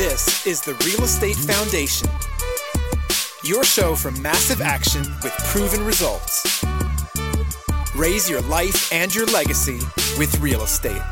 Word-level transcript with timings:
This 0.00 0.46
is 0.46 0.62
the 0.62 0.72
Real 0.86 1.04
Estate 1.04 1.36
Foundation, 1.36 2.08
your 3.44 3.62
show 3.64 3.94
for 3.94 4.10
massive 4.12 4.62
action 4.62 5.02
with 5.22 5.34
proven 5.48 5.84
results. 5.84 6.64
Raise 7.94 8.30
your 8.30 8.40
life 8.40 8.90
and 8.94 9.14
your 9.14 9.26
legacy 9.26 9.78
with 10.16 10.34
real 10.40 10.62
estate. 10.62 11.02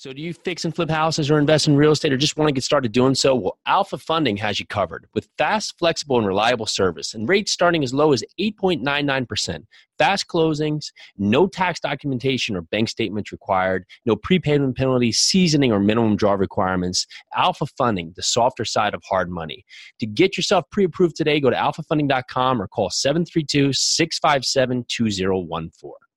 So, 0.00 0.12
do 0.12 0.22
you 0.22 0.32
fix 0.32 0.64
and 0.64 0.72
flip 0.72 0.90
houses 0.90 1.28
or 1.28 1.40
invest 1.40 1.66
in 1.66 1.74
real 1.74 1.90
estate 1.90 2.12
or 2.12 2.16
just 2.16 2.36
want 2.36 2.48
to 2.48 2.52
get 2.52 2.62
started 2.62 2.92
doing 2.92 3.16
so? 3.16 3.34
Well, 3.34 3.58
Alpha 3.66 3.98
Funding 3.98 4.36
has 4.36 4.60
you 4.60 4.66
covered 4.66 5.08
with 5.12 5.28
fast, 5.36 5.76
flexible, 5.76 6.18
and 6.18 6.24
reliable 6.24 6.66
service 6.66 7.14
and 7.14 7.28
rates 7.28 7.50
starting 7.50 7.82
as 7.82 7.92
low 7.92 8.12
as 8.12 8.22
8.99%. 8.38 9.64
Fast 9.98 10.28
closings, 10.28 10.92
no 11.16 11.48
tax 11.48 11.80
documentation 11.80 12.54
or 12.54 12.62
bank 12.62 12.88
statements 12.88 13.32
required, 13.32 13.86
no 14.06 14.14
prepayment 14.14 14.76
penalties, 14.76 15.18
seasoning, 15.18 15.72
or 15.72 15.80
minimum 15.80 16.14
draw 16.14 16.34
requirements. 16.34 17.04
Alpha 17.34 17.66
Funding, 17.66 18.12
the 18.14 18.22
softer 18.22 18.64
side 18.64 18.94
of 18.94 19.02
hard 19.02 19.28
money. 19.28 19.64
To 19.98 20.06
get 20.06 20.36
yourself 20.36 20.64
pre 20.70 20.84
approved 20.84 21.16
today, 21.16 21.40
go 21.40 21.50
to 21.50 21.56
alphafunding.com 21.56 22.62
or 22.62 22.68
call 22.68 22.90
732 22.90 23.72
657 23.72 24.84
2014. 24.88 26.07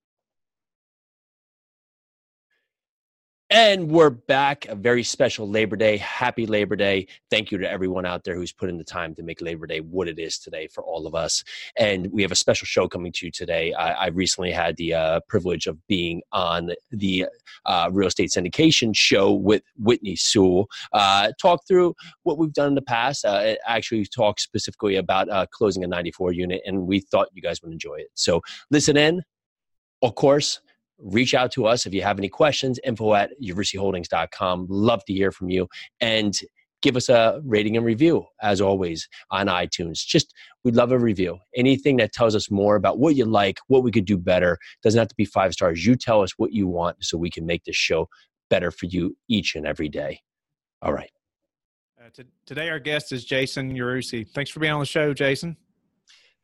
And 3.53 3.91
we're 3.91 4.11
back. 4.11 4.65
A 4.69 4.75
very 4.75 5.03
special 5.03 5.45
Labor 5.45 5.75
Day. 5.75 5.97
Happy 5.97 6.45
Labor 6.45 6.77
Day. 6.77 7.05
Thank 7.29 7.51
you 7.51 7.57
to 7.57 7.69
everyone 7.69 8.05
out 8.05 8.23
there 8.23 8.33
who's 8.33 8.53
put 8.53 8.69
in 8.69 8.77
the 8.77 8.83
time 8.85 9.13
to 9.15 9.23
make 9.23 9.41
Labor 9.41 9.67
Day 9.67 9.81
what 9.81 10.07
it 10.07 10.19
is 10.19 10.39
today 10.39 10.69
for 10.73 10.85
all 10.85 11.05
of 11.05 11.15
us. 11.15 11.43
And 11.77 12.09
we 12.13 12.21
have 12.21 12.31
a 12.31 12.35
special 12.35 12.65
show 12.65 12.87
coming 12.87 13.11
to 13.11 13.25
you 13.25 13.31
today. 13.31 13.73
I, 13.73 14.05
I 14.05 14.07
recently 14.07 14.51
had 14.51 14.77
the 14.77 14.93
uh, 14.93 15.19
privilege 15.27 15.67
of 15.67 15.77
being 15.87 16.21
on 16.31 16.71
the 16.91 17.25
uh, 17.65 17.89
real 17.91 18.07
estate 18.07 18.29
syndication 18.29 18.95
show 18.95 19.33
with 19.33 19.63
Whitney 19.77 20.15
Sewell. 20.15 20.69
Uh, 20.93 21.33
talk 21.37 21.67
through 21.67 21.93
what 22.23 22.37
we've 22.37 22.53
done 22.53 22.69
in 22.69 22.75
the 22.75 22.81
past. 22.81 23.25
Uh, 23.25 23.55
actually, 23.67 24.05
talk 24.05 24.39
specifically 24.39 24.95
about 24.95 25.27
uh, 25.27 25.45
closing 25.51 25.83
a 25.83 25.87
94 25.87 26.31
unit, 26.31 26.61
and 26.65 26.87
we 26.87 27.01
thought 27.01 27.27
you 27.33 27.41
guys 27.41 27.61
would 27.61 27.73
enjoy 27.73 27.95
it. 27.95 28.11
So 28.13 28.39
listen 28.69 28.95
in. 28.95 29.21
Of 30.01 30.15
course, 30.15 30.61
reach 31.01 31.33
out 31.33 31.51
to 31.53 31.65
us 31.65 31.85
if 31.85 31.93
you 31.93 32.01
have 32.01 32.17
any 32.17 32.29
questions 32.29 32.79
info 32.83 33.13
at 33.13 33.31
universityholdings.com 33.41 34.67
love 34.69 35.03
to 35.05 35.13
hear 35.13 35.31
from 35.31 35.49
you. 35.49 35.67
And 35.99 36.37
give 36.81 36.95
us 36.95 37.09
a 37.09 37.39
rating 37.45 37.77
and 37.77 37.85
review 37.85 38.25
as 38.41 38.59
always 38.59 39.07
on 39.29 39.47
itunes. 39.47 39.99
Just 40.05 40.33
we'd 40.63 40.75
love 40.75 40.91
a 40.91 40.99
review. 40.99 41.37
Anything 41.55 41.97
that 41.97 42.11
tells 42.11 42.35
us 42.35 42.49
more 42.49 42.75
about 42.75 42.99
what 42.99 43.15
you 43.15 43.25
like 43.25 43.59
what 43.67 43.83
we 43.83 43.91
could 43.91 44.05
do 44.05 44.17
better 44.17 44.57
doesn't 44.83 44.97
have 44.97 45.07
to 45.07 45.15
be 45.15 45.25
five 45.25 45.53
stars. 45.53 45.85
You 45.85 45.95
tell 45.95 46.21
us 46.21 46.31
what 46.37 46.51
you 46.51 46.67
want 46.67 46.97
so 47.01 47.17
we 47.17 47.29
can 47.29 47.45
make 47.45 47.63
this 47.63 47.75
show 47.75 48.07
better 48.49 48.71
for 48.71 48.87
you 48.87 49.15
each 49.29 49.55
and 49.55 49.65
every 49.65 49.89
day. 49.89 50.19
All 50.81 50.93
right. 50.93 51.11
Uh, 51.99 52.09
t- 52.11 52.23
today 52.47 52.67
our 52.67 52.79
guest 52.79 53.11
is 53.11 53.23
jason 53.23 53.71
Yarusi. 53.75 54.27
thanks 54.27 54.49
for 54.49 54.59
being 54.59 54.73
on 54.73 54.79
the 54.79 54.87
show 54.87 55.13
jason 55.13 55.55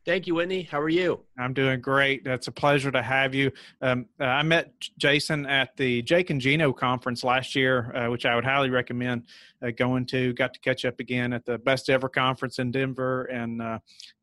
Thank 0.08 0.25
you, 0.25 0.36
Whitney. 0.36 0.61
How 0.63 0.80
are 0.80 0.88
you? 0.88 1.19
I'm 1.38 1.53
doing 1.53 1.81
great. 1.81 2.25
It's 2.25 2.47
a 2.47 2.52
pleasure 2.53 2.89
to 2.91 3.02
have 3.02 3.36
you. 3.36 3.52
Um, 3.81 4.05
uh, 4.22 4.23
I 4.23 4.41
met 4.41 4.72
Jason 4.97 5.45
at 5.45 5.75
the 5.75 6.02
Jake 6.02 6.30
and 6.30 6.39
Gino 6.39 6.72
conference 6.72 7.25
last 7.25 7.55
year, 7.55 7.94
uh, 7.94 8.09
which 8.09 8.25
I 8.25 8.33
would 8.33 8.45
highly 8.45 8.69
recommend 8.69 9.23
uh, 9.61 9.72
going 9.72 10.05
to. 10.05 10.31
Got 10.31 10.53
to 10.53 10.61
catch 10.61 10.85
up 10.85 11.02
again 11.02 11.33
at 11.33 11.45
the 11.45 11.58
best 11.58 11.89
ever 11.89 12.08
conference 12.08 12.58
in 12.58 12.72
Denver, 12.72 13.23
and 13.25 13.61
uh, 13.61 13.80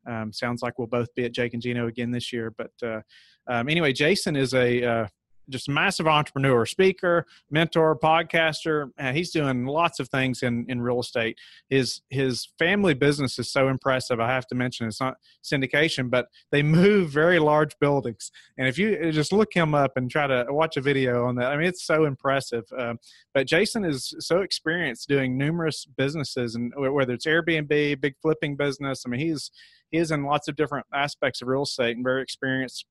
um, 0.07 0.33
sounds 0.33 0.63
like 0.63 0.79
we'll 0.79 0.87
both 0.87 1.13
be 1.13 1.25
at 1.25 1.33
Jake 1.33 1.53
and 1.53 1.61
Gino 1.61 1.85
again 1.85 2.09
this 2.09 2.33
year. 2.33 2.49
But 2.49 2.71
uh, 2.81 3.01
um, 3.45 3.69
anyway, 3.69 3.93
Jason 3.93 4.35
is 4.35 4.55
a 4.55 4.83
uh, 4.83 5.07
just 5.49 5.69
massive 5.69 6.07
entrepreneur, 6.07 6.65
speaker, 6.65 7.25
mentor, 7.49 7.97
podcaster. 7.97 8.89
He's 9.13 9.31
doing 9.31 9.65
lots 9.65 9.99
of 9.99 10.09
things 10.09 10.43
in, 10.43 10.65
in 10.67 10.81
real 10.81 10.99
estate. 10.99 11.37
His 11.69 12.01
his 12.09 12.49
family 12.57 12.93
business 12.93 13.39
is 13.39 13.51
so 13.51 13.67
impressive. 13.67 14.19
I 14.19 14.29
have 14.31 14.47
to 14.47 14.55
mention 14.55 14.87
it's 14.87 15.01
not 15.01 15.17
syndication, 15.43 16.09
but 16.09 16.27
they 16.51 16.63
move 16.63 17.09
very 17.09 17.39
large 17.39 17.77
buildings. 17.79 18.31
And 18.57 18.67
if 18.67 18.77
you 18.77 18.97
uh, 19.01 19.11
just 19.11 19.31
look 19.31 19.53
him 19.53 19.73
up 19.75 19.93
and 19.95 20.09
try 20.09 20.27
to 20.27 20.45
watch 20.49 20.77
a 20.77 20.81
video 20.81 21.25
on 21.25 21.35
that, 21.35 21.51
I 21.51 21.57
mean 21.57 21.67
it's 21.67 21.85
so 21.85 22.05
impressive. 22.05 22.65
Um, 22.77 22.99
but 23.33 23.47
Jason 23.47 23.85
is 23.85 24.13
so 24.19 24.41
experienced 24.41 25.07
doing 25.07 25.37
numerous 25.37 25.85
businesses, 25.85 26.55
and 26.55 26.73
whether 26.75 27.13
it's 27.13 27.25
Airbnb, 27.25 28.01
big 28.01 28.15
flipping 28.21 28.55
business. 28.55 29.03
I 29.05 29.09
mean 29.09 29.19
he's 29.19 29.51
he 29.91 29.97
is 29.97 30.11
in 30.11 30.23
lots 30.23 30.47
of 30.47 30.55
different 30.55 30.85
aspects 30.93 31.41
of 31.41 31.47
real 31.47 31.63
estate 31.63 31.95
and 31.95 32.03
very 32.03 32.21
experienced 32.21 32.85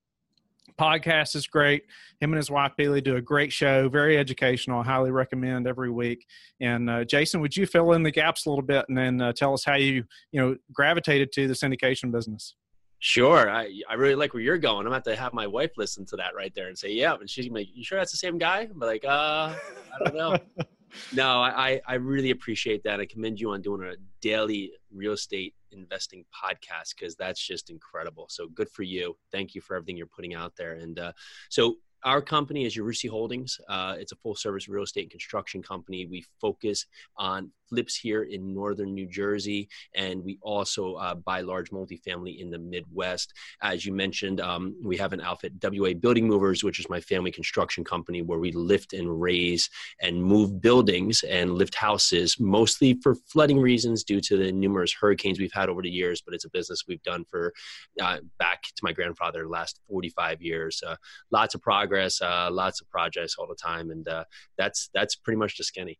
podcast 0.79 1.37
is 1.37 1.47
great. 1.47 1.85
Him 2.21 2.33
and 2.33 2.37
his 2.37 2.51
wife 2.51 2.73
Pili 2.79 3.03
do 3.03 3.17
a 3.17 3.21
great 3.21 3.53
show, 3.53 3.89
very 3.89 4.19
educational. 4.19 4.81
I 4.81 4.85
highly 4.85 5.11
recommend 5.11 5.67
every 5.67 5.91
week. 5.91 6.27
And 6.61 6.91
uh, 6.91 7.05
Jason, 7.05 7.41
would 7.41 7.57
you 7.57 7.67
fill 7.67 7.93
in 7.93 8.03
the 8.03 8.11
gaps 8.11 8.47
a 8.47 8.51
little 8.51 8.65
bit 8.65 8.85
and 8.89 8.97
then 8.97 9.21
uh, 9.21 9.33
tell 9.33 9.53
us 9.55 9.65
how 9.65 9.77
you 9.77 10.05
you 10.33 10.41
know 10.41 10.57
gravitated 10.73 11.33
to 11.33 11.49
the 11.49 11.55
syndication 11.55 12.11
business? 12.11 12.55
Sure. 13.01 13.51
I, 13.51 13.71
I 13.89 13.95
really 13.95 14.15
like 14.15 14.33
where 14.33 14.43
you're 14.43 14.57
going. 14.57 14.87
I'm 14.87 14.91
going 14.91 15.03
to 15.03 15.11
have 15.11 15.17
to 15.17 15.23
have 15.23 15.35
my 15.35 15.47
wife 15.47 15.73
listen 15.77 16.07
to 16.07 16.17
that 16.17 16.35
right 16.35 16.55
there 16.55 16.69
and 16.69 16.79
say, 16.79 16.91
yeah. 16.91 17.15
And 17.15 17.29
she's 17.29 17.51
be, 17.51 17.71
you 17.75 17.85
sure 17.85 17.99
that's 17.99 18.13
the 18.13 18.17
same 18.17 18.39
guy? 18.39 18.61
I'm 18.61 18.79
like, 18.79 19.05
uh, 19.05 19.55
I 19.55 20.05
don't 20.05 20.15
know. 20.15 20.39
no, 21.13 21.43
I, 21.43 21.81
I 21.87 21.95
really 21.95 22.31
appreciate 22.31 22.83
that. 22.85 23.01
I 23.01 23.07
commend 23.07 23.41
you 23.41 23.51
on 23.51 23.63
doing 23.63 23.83
a 23.83 23.95
daily 24.21 24.73
real 24.93 25.13
estate 25.13 25.55
investing 25.73 26.25
podcast 26.35 26.95
because 26.99 27.17
that's 27.17 27.41
just 27.41 27.71
incredible. 27.71 28.27
So 28.29 28.49
good 28.49 28.69
for 28.69 28.83
you. 28.83 29.17
Thank 29.33 29.55
you 29.55 29.61
for 29.61 29.77
everything 29.77 29.97
you're 29.97 30.07
putting 30.07 30.35
out 30.35 30.55
there. 30.57 30.73
And 30.75 30.99
uh, 30.99 31.13
so 31.49 31.77
our 32.05 32.21
company 32.21 32.65
is 32.65 32.77
Yarusi 32.77 33.09
Holdings. 33.09 33.59
Uh, 33.69 33.97
it's 33.99 34.13
a 34.13 34.17
full 34.17 34.35
service 34.35 34.69
real 34.69 34.85
estate 34.85 35.03
and 35.03 35.11
construction 35.11 35.63
company. 35.63 36.07
We 36.07 36.25
focus 36.41 36.87
on 37.17 37.51
flips 37.69 37.97
here 37.97 38.25
in 38.25 38.55
northern 38.55 38.95
New 38.95 39.07
Jersey, 39.07 39.69
and 39.95 40.23
we 40.23 40.39
also 40.43 40.95
uh, 40.95 41.15
buy 41.15 41.41
large 41.41 41.71
multifamily 41.71 42.41
in 42.41 42.51
the 42.51 42.59
Midwest. 42.59 43.33
As 43.63 43.85
you 43.85 43.93
mentioned, 43.93 44.41
um, 44.41 44.77
we 44.83 44.97
have 44.97 45.13
an 45.13 45.21
outfit, 45.21 45.53
WA 45.63 45.95
Building 45.95 46.27
Movers, 46.27 46.63
which 46.63 46.79
is 46.79 46.89
my 46.89 47.01
family 47.01 47.31
construction 47.31 47.85
company, 47.85 48.23
where 48.23 48.39
we 48.39 48.53
lift 48.53 48.93
and 48.93 49.21
raise 49.21 49.69
and 50.01 50.23
move 50.23 50.61
buildings 50.61 51.23
and 51.25 51.55
lift 51.55 51.75
houses, 51.75 52.39
mostly 52.39 52.99
for 53.03 53.15
flooding 53.15 53.59
reasons 53.59 54.05
due 54.05 54.21
to 54.21 54.37
the 54.37 54.53
numerous 54.53 54.93
hurricanes 54.93 55.41
we've 55.41 55.53
had 55.53 55.69
over 55.69 55.83
the 55.83 55.91
years. 55.91 56.23
But 56.25 56.35
it's 56.35 56.45
a 56.45 56.51
business 56.51 56.85
we've 56.87 57.03
done 57.03 57.25
for 57.31 57.53
uh, 58.01 58.19
back 58.39 58.63
to 58.63 58.83
my 58.83 58.93
grandfather 58.93 59.49
last 59.49 59.81
45 59.89 60.43
years. 60.43 60.83
Uh, 60.87 60.97
lots 61.31 61.55
of 61.55 61.63
progress, 61.63 61.94
uh, 61.99 62.49
lots 62.51 62.81
of 62.81 62.89
projects 62.91 63.37
all 63.39 63.47
the 63.47 63.55
time, 63.55 63.91
and 63.91 64.07
uh, 64.09 64.25
that's 64.59 64.91
that's 64.95 65.15
pretty 65.15 65.39
much 65.39 65.57
the 65.57 65.65
skinny. 65.65 65.99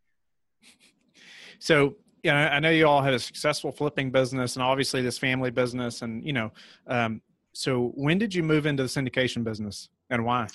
So 1.59 1.95
you 2.25 2.31
know, 2.31 2.37
I 2.37 2.59
know 2.59 2.71
you 2.71 2.87
all 2.87 3.03
had 3.03 3.13
a 3.13 3.19
successful 3.19 3.71
flipping 3.71 4.09
business 4.09 4.55
and 4.55 4.63
obviously 4.63 5.03
this 5.03 5.15
family 5.15 5.51
business. 5.51 6.01
And, 6.01 6.25
you 6.25 6.33
know, 6.33 6.51
um, 6.87 7.21
so 7.53 7.91
when 7.93 8.17
did 8.17 8.33
you 8.33 8.41
move 8.41 8.65
into 8.65 8.81
the 8.81 8.89
syndication 8.89 9.43
business 9.43 9.89
and 10.09 10.25
why? 10.25 10.47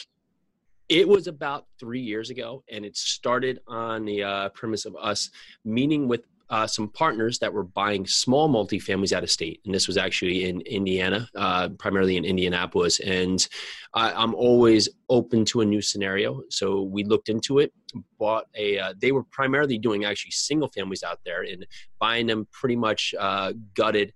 It 0.88 1.06
was 1.06 1.28
about 1.28 1.66
three 1.78 2.00
years 2.00 2.30
ago, 2.30 2.64
and 2.68 2.84
it 2.84 2.96
started 2.96 3.60
on 3.68 4.04
the 4.04 4.24
uh, 4.24 4.48
premise 4.48 4.84
of 4.84 4.96
us 5.00 5.30
meeting 5.64 6.08
with 6.08 6.24
uh, 6.50 6.66
some 6.66 6.88
partners 6.88 7.38
that 7.38 7.52
were 7.52 7.62
buying 7.62 8.06
small 8.06 8.48
multifamilies 8.48 9.12
out 9.12 9.22
of 9.22 9.30
state, 9.30 9.60
and 9.64 9.74
this 9.74 9.86
was 9.86 9.96
actually 9.96 10.48
in 10.48 10.60
Indiana, 10.62 11.28
uh, 11.36 11.68
primarily 11.78 12.16
in 12.16 12.24
Indianapolis. 12.24 13.00
And 13.00 13.46
I, 13.94 14.22
am 14.22 14.34
always 14.34 14.88
open 15.08 15.44
to 15.46 15.60
a 15.60 15.64
new 15.64 15.80
scenario, 15.80 16.42
so 16.50 16.82
we 16.82 17.04
looked 17.04 17.28
into 17.28 17.60
it. 17.60 17.72
Bought 18.18 18.46
a. 18.56 18.78
Uh, 18.78 18.94
they 19.00 19.12
were 19.12 19.24
primarily 19.24 19.78
doing 19.78 20.04
actually 20.04 20.32
single 20.32 20.68
families 20.68 21.02
out 21.02 21.20
there 21.24 21.42
and 21.42 21.66
buying 21.98 22.26
them 22.26 22.46
pretty 22.52 22.76
much 22.76 23.14
uh, 23.18 23.52
gutted 23.74 24.12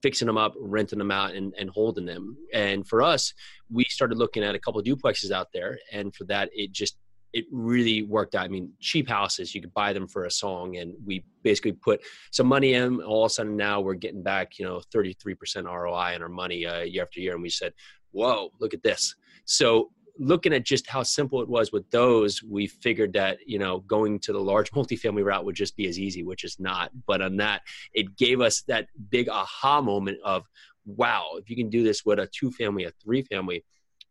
fixing 0.00 0.26
them 0.26 0.38
up, 0.38 0.54
renting 0.60 0.98
them 0.98 1.10
out, 1.10 1.34
and, 1.34 1.52
and 1.58 1.70
holding 1.70 2.06
them. 2.06 2.36
And 2.52 2.86
for 2.86 3.02
us, 3.02 3.34
we 3.70 3.84
started 3.84 4.16
looking 4.16 4.44
at 4.44 4.54
a 4.54 4.58
couple 4.58 4.82
duplexes 4.82 5.32
out 5.32 5.48
there, 5.52 5.78
and 5.92 6.14
for 6.14 6.24
that, 6.24 6.50
it 6.52 6.72
just 6.72 6.96
it 7.32 7.44
really 7.50 8.02
worked 8.02 8.34
out. 8.34 8.44
I 8.44 8.48
mean, 8.48 8.72
cheap 8.80 9.08
houses, 9.08 9.54
you 9.54 9.60
could 9.60 9.74
buy 9.74 9.92
them 9.92 10.06
for 10.06 10.24
a 10.24 10.30
song. 10.30 10.76
And 10.76 10.94
we 11.04 11.24
basically 11.42 11.72
put 11.72 12.00
some 12.30 12.46
money 12.46 12.74
in. 12.74 13.02
All 13.02 13.24
of 13.24 13.30
a 13.30 13.34
sudden 13.34 13.56
now 13.56 13.80
we're 13.80 13.94
getting 13.94 14.22
back, 14.22 14.58
you 14.58 14.64
know, 14.64 14.80
33% 14.94 15.64
ROI 15.64 16.14
on 16.14 16.22
our 16.22 16.28
money 16.28 16.66
uh, 16.66 16.80
year 16.80 17.02
after 17.02 17.20
year. 17.20 17.34
And 17.34 17.42
we 17.42 17.50
said, 17.50 17.72
whoa, 18.12 18.50
look 18.60 18.74
at 18.74 18.82
this. 18.82 19.14
So 19.44 19.90
looking 20.18 20.52
at 20.52 20.64
just 20.64 20.86
how 20.88 21.02
simple 21.02 21.40
it 21.42 21.48
was 21.48 21.70
with 21.70 21.88
those, 21.90 22.42
we 22.42 22.66
figured 22.66 23.12
that, 23.12 23.38
you 23.46 23.58
know, 23.58 23.80
going 23.80 24.18
to 24.20 24.32
the 24.32 24.40
large 24.40 24.70
multifamily 24.72 25.24
route 25.24 25.44
would 25.44 25.54
just 25.54 25.76
be 25.76 25.86
as 25.86 25.98
easy, 25.98 26.22
which 26.22 26.44
is 26.44 26.58
not. 26.58 26.90
But 27.06 27.22
on 27.22 27.36
that, 27.36 27.62
it 27.92 28.16
gave 28.16 28.40
us 28.40 28.62
that 28.62 28.88
big 29.10 29.28
aha 29.28 29.80
moment 29.80 30.18
of, 30.24 30.44
wow, 30.86 31.26
if 31.34 31.50
you 31.50 31.56
can 31.56 31.68
do 31.68 31.84
this 31.84 32.04
with 32.04 32.18
a 32.18 32.26
two 32.26 32.50
family, 32.50 32.84
a 32.84 32.90
three 33.02 33.22
family, 33.22 33.64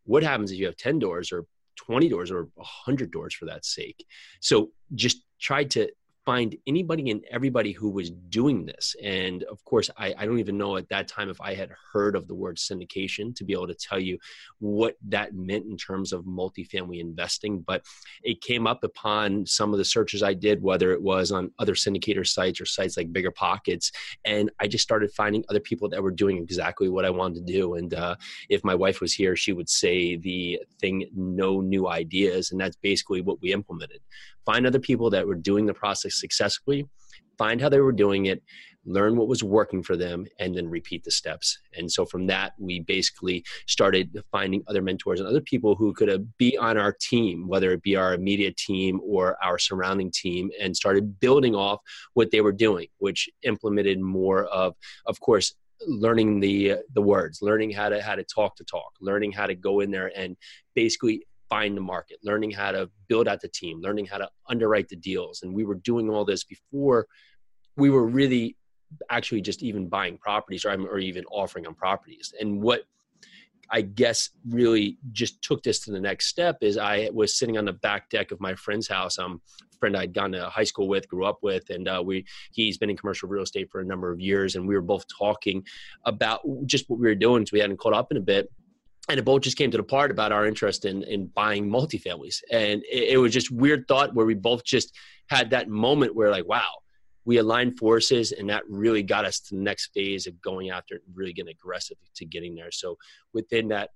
what 0.05 0.23
happens 0.23 0.51
if 0.51 0.57
you 0.57 0.65
have 0.67 0.77
10 0.77 0.99
doors 0.99 1.31
or 1.31 1.45
20 1.77 2.09
doors 2.09 2.31
or 2.31 2.49
100 2.55 3.11
doors 3.11 3.33
for 3.33 3.45
that 3.45 3.65
sake. 3.65 4.05
So 4.41 4.71
just 4.93 5.23
tried 5.39 5.71
to 5.71 5.89
find 6.27 6.57
anybody 6.67 7.09
and 7.09 7.23
everybody 7.31 7.71
who 7.71 7.89
was 7.89 8.11
doing 8.11 8.65
this. 8.65 8.97
And 9.01 9.43
of 9.43 9.63
course, 9.63 9.89
I, 9.95 10.13
I, 10.17 10.25
don't 10.25 10.39
even 10.39 10.57
know 10.57 10.75
at 10.75 10.89
that 10.89 11.07
time 11.07 11.29
if 11.29 11.39
I 11.39 11.53
had 11.53 11.71
heard 11.93 12.17
of 12.17 12.27
the 12.27 12.35
word 12.35 12.57
syndication 12.57 13.33
to 13.37 13.45
be 13.45 13.53
able 13.53 13.67
to 13.67 13.73
tell 13.73 13.97
you 13.97 14.17
what 14.59 14.97
that 15.07 15.33
meant 15.33 15.67
in 15.67 15.77
terms 15.77 16.11
of 16.11 16.25
multifamily 16.25 16.99
investing. 16.99 17.61
But 17.61 17.85
it 18.23 18.41
came 18.41 18.67
up 18.67 18.83
upon 18.83 19.45
some 19.45 19.71
of 19.71 19.77
the 19.77 19.85
searches 19.85 20.21
I 20.21 20.33
did, 20.33 20.61
whether 20.61 20.91
it 20.91 21.01
was 21.01 21.31
on 21.31 21.49
other 21.59 21.75
syndicator 21.75 22.27
sites 22.27 22.59
or 22.59 22.65
sites 22.65 22.97
like 22.97 23.13
Bigger 23.13 23.31
Pockets. 23.31 23.93
And 24.25 24.51
I 24.59 24.67
just 24.67 24.83
started 24.83 25.13
finding 25.13 25.45
other 25.47 25.61
people 25.61 25.87
that 25.87 26.03
were 26.03 26.11
doing 26.11 26.39
exactly 26.39 26.89
what 26.89 27.05
I 27.05 27.09
wanted 27.09 27.47
to 27.47 27.53
do. 27.53 27.75
And 27.75 27.93
uh, 27.93 28.17
if 28.49 28.65
my 28.65 28.75
wife 28.75 28.99
was 28.99 29.13
here, 29.13 29.37
she 29.37 29.53
would 29.53 29.69
say 29.69 30.17
the 30.17 30.59
thing, 30.81 31.05
no 31.15 31.61
new 31.61 31.87
ideas. 31.87 32.51
And 32.51 32.59
that's 32.59 32.75
basically 32.75 33.21
what 33.21 33.41
we 33.41 33.53
implemented 33.53 34.01
find 34.47 34.65
other 34.65 34.79
people 34.79 35.09
that 35.09 35.27
were 35.27 35.35
doing 35.35 35.65
the 35.65 35.73
process 35.73 36.16
successfully, 36.19 36.87
find 37.37 37.61
how 37.61 37.69
they 37.69 37.79
were 37.79 37.91
doing 37.91 38.25
it, 38.25 38.41
learn 38.85 39.17
what 39.17 39.27
was 39.27 39.43
working 39.43 39.83
for 39.83 39.97
them, 39.97 40.25
and 40.39 40.55
then 40.55 40.67
repeat 40.67 41.03
the 41.03 41.11
steps. 41.11 41.59
And 41.77 41.91
so 41.91 42.05
from 42.05 42.25
that, 42.27 42.53
we 42.57 42.79
basically 42.79 43.43
started 43.67 44.23
finding 44.31 44.63
other 44.67 44.81
mentors 44.81 45.19
and 45.19 45.27
other 45.27 45.41
people 45.41 45.75
who 45.75 45.93
could 45.93 46.31
be 46.37 46.57
on 46.57 46.77
our 46.77 46.95
team, 46.99 47.47
whether 47.47 47.71
it 47.71 47.83
be 47.83 47.95
our 47.95 48.13
immediate 48.13 48.55
team 48.55 48.99
or 49.03 49.37
our 49.43 49.59
surrounding 49.59 50.11
team, 50.11 50.49
and 50.59 50.75
started 50.75 51.19
building 51.19 51.53
off 51.53 51.81
what 52.13 52.31
they 52.31 52.41
were 52.41 52.53
doing, 52.53 52.87
which 52.99 53.29
implemented 53.43 53.99
more 53.99 54.45
of, 54.45 54.73
of 55.05 55.19
course, 55.19 55.53
learning 55.85 56.39
the 56.39 56.73
the 56.93 57.01
words 57.01 57.39
learning 57.43 57.69
how 57.69 57.87
to 57.87 58.01
how 58.01 58.15
to 58.15 58.23
talk 58.23 58.55
to 58.55 58.63
talk 58.63 58.93
learning 58.99 59.31
how 59.31 59.45
to 59.45 59.53
go 59.53 59.79
in 59.79 59.91
there 59.91 60.11
and 60.15 60.35
basically 60.73 61.23
find 61.49 61.75
the 61.75 61.81
market, 61.81 62.19
learning 62.23 62.51
how 62.51 62.71
to 62.71 62.89
build 63.07 63.27
out 63.27 63.41
the 63.41 63.47
team, 63.47 63.81
learning 63.81 64.05
how 64.05 64.17
to 64.17 64.29
underwrite 64.49 64.89
the 64.89 64.95
deals. 64.95 65.41
And 65.43 65.53
we 65.53 65.65
were 65.65 65.75
doing 65.75 66.09
all 66.09 66.25
this 66.25 66.43
before 66.43 67.07
we 67.75 67.89
were 67.89 68.05
really 68.05 68.57
actually 69.09 69.41
just 69.41 69.63
even 69.63 69.87
buying 69.87 70.17
properties 70.17 70.65
or, 70.65 70.71
or 70.71 70.99
even 70.99 71.25
offering 71.25 71.67
on 71.67 71.75
properties. 71.75 72.33
And 72.39 72.61
what 72.61 72.83
I 73.69 73.81
guess 73.81 74.29
really 74.47 74.97
just 75.11 75.41
took 75.41 75.61
this 75.61 75.79
to 75.81 75.91
the 75.91 75.99
next 75.99 76.27
step 76.27 76.57
is 76.61 76.77
I 76.77 77.09
was 77.13 77.37
sitting 77.37 77.57
on 77.57 77.65
the 77.65 77.73
back 77.73 78.09
deck 78.09 78.31
of 78.31 78.39
my 78.39 78.55
friend's 78.55 78.87
house. 78.87 79.19
Um, 79.19 79.41
a 79.61 79.77
friend 79.77 79.95
I'd 79.95 80.13
gone 80.13 80.31
to 80.31 80.49
high 80.49 80.63
school 80.63 80.87
with, 80.87 81.07
grew 81.07 81.25
up 81.25 81.39
with, 81.41 81.69
and 81.69 81.87
uh, 81.87 82.01
we 82.03 82.25
he's 82.51 82.77
been 82.77 82.89
in 82.89 82.97
commercial 82.97 83.27
real 83.27 83.43
estate 83.43 83.69
for 83.69 83.81
a 83.81 83.85
number 83.85 84.11
of 84.11 84.19
years, 84.19 84.55
and 84.55 84.67
we 84.67 84.75
were 84.75 84.81
both 84.81 85.05
talking 85.15 85.65
about 86.05 86.41
just 86.65 86.89
what 86.89 86.99
we 86.99 87.07
were 87.07 87.15
doing. 87.15 87.45
So 87.45 87.51
we 87.53 87.59
hadn't 87.59 87.77
caught 87.77 87.93
up 87.93 88.09
in 88.11 88.17
a 88.17 88.21
bit, 88.21 88.49
and 89.09 89.19
it 89.19 89.25
both 89.25 89.41
just 89.41 89.57
came 89.57 89.71
to 89.71 89.77
the 89.77 89.83
part 89.83 90.11
about 90.11 90.31
our 90.31 90.45
interest 90.45 90.85
in 90.85 91.03
in 91.03 91.27
buying 91.27 91.69
multifamilies. 91.69 92.41
And 92.51 92.83
it, 92.91 93.13
it, 93.13 93.17
was 93.17 93.33
just 93.33 93.51
weird 93.51 93.87
thought 93.87 94.13
where 94.13 94.25
we 94.25 94.33
both 94.33 94.63
just 94.63 94.95
had 95.29 95.49
that 95.51 95.69
moment 95.69 96.15
where 96.15 96.31
like 96.31 96.47
wow 96.47 96.71
we 97.25 97.37
aligned 97.37 97.77
forces 97.77 98.31
and 98.31 98.49
that 98.49 98.63
really 98.69 99.03
got 99.03 99.25
us 99.25 99.41
to 99.41 99.55
the 99.55 99.61
next 99.61 99.87
phase 99.93 100.27
of 100.27 100.41
going 100.41 100.69
after 100.69 100.95
it 100.95 101.01
and 101.05 101.17
really 101.17 101.33
getting 101.33 101.51
aggressive 101.51 101.97
to 102.15 102.25
getting 102.25 102.55
there. 102.55 102.71
So 102.71 102.97
within 103.33 103.67
that 103.69 103.89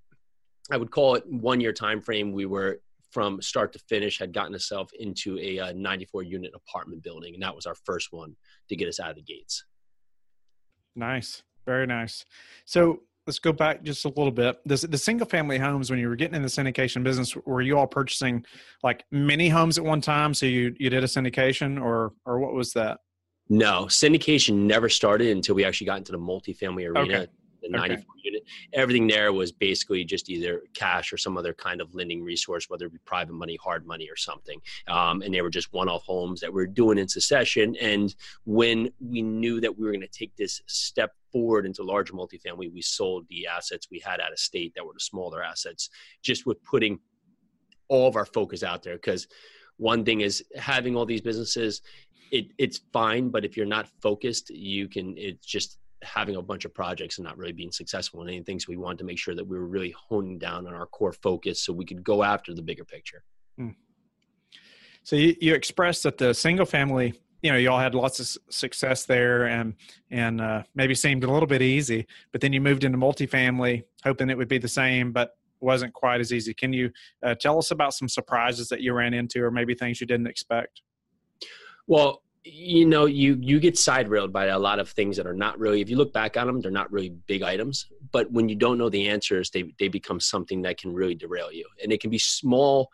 i 0.70 0.78
would 0.78 0.92
call 0.92 1.16
it 1.16 1.24
one 1.28 1.60
year 1.60 1.74
time 1.74 2.02
frame 2.02 2.32
we 2.32 2.46
were 2.46 2.80
from 3.12 3.42
start 3.42 3.74
to 3.74 3.80
finish 3.80 4.20
had 4.20 4.34
gotten 4.34 4.54
ourselves 4.54 4.94
into 5.00 5.38
a, 5.40 5.60
uh, 5.60 5.74
94 5.74 6.24
unit 6.24 6.52
apartment 6.56 7.04
building 7.04 7.34
and 7.34 7.44
that 7.44 7.56
was 7.56 7.66
our 7.66 7.76
first 7.84 8.10
one 8.12 8.36
to 8.70 8.76
get 8.76 8.88
us 8.88 9.00
out 9.00 9.10
of 9.10 9.16
the 9.18 9.22
gates. 9.22 9.66
Nice. 10.96 11.44
Very 11.66 11.86
nice. 11.88 12.26
So 12.66 13.02
let's 13.28 13.40
go 13.40 13.52
back 13.52 13.84
just 13.84 14.06
a 14.06 14.10
little 14.10 14.32
bit. 14.32 14.60
This, 14.66 14.82
the 14.82 14.98
single 14.98 15.28
family 15.28 15.58
homes, 15.58 15.90
when 15.90 16.00
you 16.00 16.10
were 16.10 16.16
getting 16.16 16.36
in 16.36 16.42
the 16.42 16.48
syndication 16.48 17.04
business, 17.04 17.36
were 17.36 17.62
you 17.62 17.78
all 17.78 17.88
purchasing 17.88 18.46
like 18.84 19.04
many 19.12 19.50
homes 19.50 19.78
at 19.78 19.84
one 19.84 20.02
time? 20.02 20.34
So 20.34 20.46
you, 20.46 20.76
you 20.80 20.90
did 20.90 21.04
a 21.04 21.08
syndication 21.08 21.82
or, 21.82 22.14
or 22.26 22.40
what 22.40 22.54
was 22.54 22.74
that? 22.74 23.00
No, 23.50 23.86
syndication 23.86 24.56
never 24.56 24.90
started 24.90 25.36
until 25.36 25.56
we 25.56 25.66
actually 25.66 25.88
got 25.88 25.98
into 25.98 26.14
the 26.14 26.20
multifamily 26.20 26.88
arena. 26.88 27.18
Okay 27.20 27.28
the 27.62 27.70
94 27.70 27.98
okay. 27.98 28.06
unit. 28.24 28.44
Everything 28.74 29.08
there 29.08 29.32
was 29.34 29.52
basically 29.52 30.04
just 30.04 30.30
either 30.30 30.64
cash 30.74 31.14
or 31.14 31.18
some 31.18 31.38
other 31.38 31.54
kind 31.54 31.82
of 31.82 31.94
lending 31.94 32.24
resource, 32.24 32.70
whether 32.70 32.86
it 32.86 32.94
be 32.94 33.00
private 33.06 33.34
money, 33.34 33.58
hard 33.62 33.86
money, 33.86 34.10
or 34.10 34.16
something. 34.16 34.60
Um, 34.88 35.22
and 35.22 35.34
they 35.34 35.42
were 35.42 35.50
just 35.50 35.72
one 35.74 35.90
off 35.90 36.04
homes 36.04 36.42
that 36.42 36.54
we 36.54 36.64
are 36.64 36.68
doing 36.68 36.98
in 36.98 37.08
succession. 37.08 37.76
And 37.80 38.14
when 38.46 38.92
we 39.00 39.22
knew 39.22 39.62
that 39.62 39.78
we 39.78 39.86
were 39.86 39.92
going 39.92 40.02
to 40.02 40.08
take 40.08 40.36
this 40.36 40.62
step 40.68 41.14
forward 41.32 41.66
into 41.66 41.84
larger 41.84 42.14
multifamily, 42.14 42.72
we 42.72 42.82
sold 42.82 43.26
the 43.30 43.48
assets 43.48 43.88
we 43.92 44.00
had 44.00 44.20
out 44.20 44.32
of 44.32 44.40
state 44.40 44.74
that 44.76 44.86
were 44.86 44.94
the 44.94 45.00
smaller 45.00 45.44
assets, 45.44 45.90
just 46.22 46.46
with 46.46 46.64
putting 46.64 47.00
all 47.88 48.08
of 48.08 48.16
our 48.16 48.26
focus 48.26 48.64
out 48.64 48.84
there. 48.84 48.96
Because 48.96 49.28
one 49.78 50.06
thing 50.06 50.22
is 50.22 50.44
having 50.56 50.96
all 50.96 51.06
these 51.06 51.22
businesses, 51.22 51.82
it, 52.32 52.48
it's 52.58 52.82
fine, 52.94 53.30
but 53.30 53.44
if 53.44 53.58
you're 53.58 53.66
not 53.66 53.88
focused, 54.02 54.50
you 54.50 54.88
can, 54.88 55.16
it's 55.18 55.46
just 55.46 55.78
having 56.04 56.36
a 56.36 56.42
bunch 56.42 56.66
of 56.66 56.74
projects 56.74 57.18
and 57.18 57.26
not 57.26 57.38
really 57.38 57.52
being 57.52 57.72
successful 57.72 58.22
in 58.22 58.30
anything. 58.30 58.60
So 58.60 58.68
we 58.70 58.78
wanted 58.78 59.00
to 59.00 59.04
make 59.04 59.20
sure 59.20 59.36
that 59.36 59.46
we 59.46 59.58
were 59.58 59.68
really 59.68 59.94
honing 60.10 60.40
down 60.40 60.68
on 60.68 60.74
our 60.74 60.88
core 60.88 61.14
focus 61.14 61.64
so 61.64 61.74
we 61.74 61.86
could 61.86 62.04
go 62.04 62.24
after 62.24 62.54
the 62.54 62.62
bigger 62.62 62.86
picture. 62.86 63.24
Hmm. 63.58 63.70
So 65.04 65.16
you, 65.16 65.36
you 65.40 65.54
expressed 65.54 66.04
that 66.04 66.18
the 66.18 66.34
single 66.34 66.66
family, 66.66 67.14
you 67.42 67.52
know, 67.52 67.58
you 67.58 67.70
all 67.72 67.80
had 67.80 67.96
lots 67.96 68.20
of 68.20 68.54
success 68.54 69.06
there 69.06 69.46
and, 69.46 69.74
and 70.10 70.42
uh, 70.42 70.64
maybe 70.76 70.94
seemed 70.94 71.24
a 71.24 71.32
little 71.32 71.48
bit 71.48 71.62
easy, 71.62 72.06
but 72.32 72.42
then 72.42 72.54
you 72.54 72.62
moved 72.62 72.84
into 72.84 72.98
multifamily 72.98 73.84
hoping 74.04 74.30
it 74.30 74.38
would 74.38 74.48
be 74.48 74.58
the 74.58 74.68
same, 74.68 75.12
but 75.12 75.36
wasn't 75.60 75.94
quite 75.94 76.20
as 76.20 76.34
easy. 76.34 76.54
Can 76.54 76.74
you 76.74 76.92
uh, 77.24 77.36
tell 77.36 77.58
us 77.58 77.72
about 77.72 77.94
some 77.94 78.10
surprises 78.10 78.70
that 78.70 78.82
you 78.82 78.94
ran 78.94 79.14
into 79.14 79.44
or 79.44 79.52
maybe 79.52 79.76
things 79.76 80.02
you 80.02 80.08
didn't 80.08 80.28
expect? 80.28 80.82
Well, 81.88 82.22
you 82.44 82.86
know 82.86 83.06
you 83.06 83.38
you 83.40 83.60
get 83.60 83.78
side 83.78 84.10
railed 84.10 84.34
by 84.34 84.46
a 84.46 84.58
lot 84.58 84.80
of 84.80 84.90
things 84.90 85.16
that 85.16 85.28
are 85.28 85.34
not 85.34 85.60
really 85.60 85.80
if 85.80 85.90
you 85.90 85.96
look 85.96 86.12
back 86.12 86.38
on 86.38 86.48
them 86.48 86.60
they're 86.60 86.72
not 86.72 86.92
really 86.92 87.10
big 87.10 87.44
items 87.44 87.86
but 88.12 88.32
when 88.32 88.50
you 88.50 88.56
don't 88.56 88.80
know 88.80 88.90
the 88.90 89.10
answers 89.10 89.52
they 89.52 89.72
they 89.78 89.88
become 89.88 90.20
something 90.20 90.64
that 90.64 90.76
can 90.80 90.92
really 90.92 91.14
derail 91.14 91.52
you 91.52 91.68
and 91.84 91.92
it 91.92 92.02
can 92.02 92.10
be 92.10 92.18
small 92.18 92.90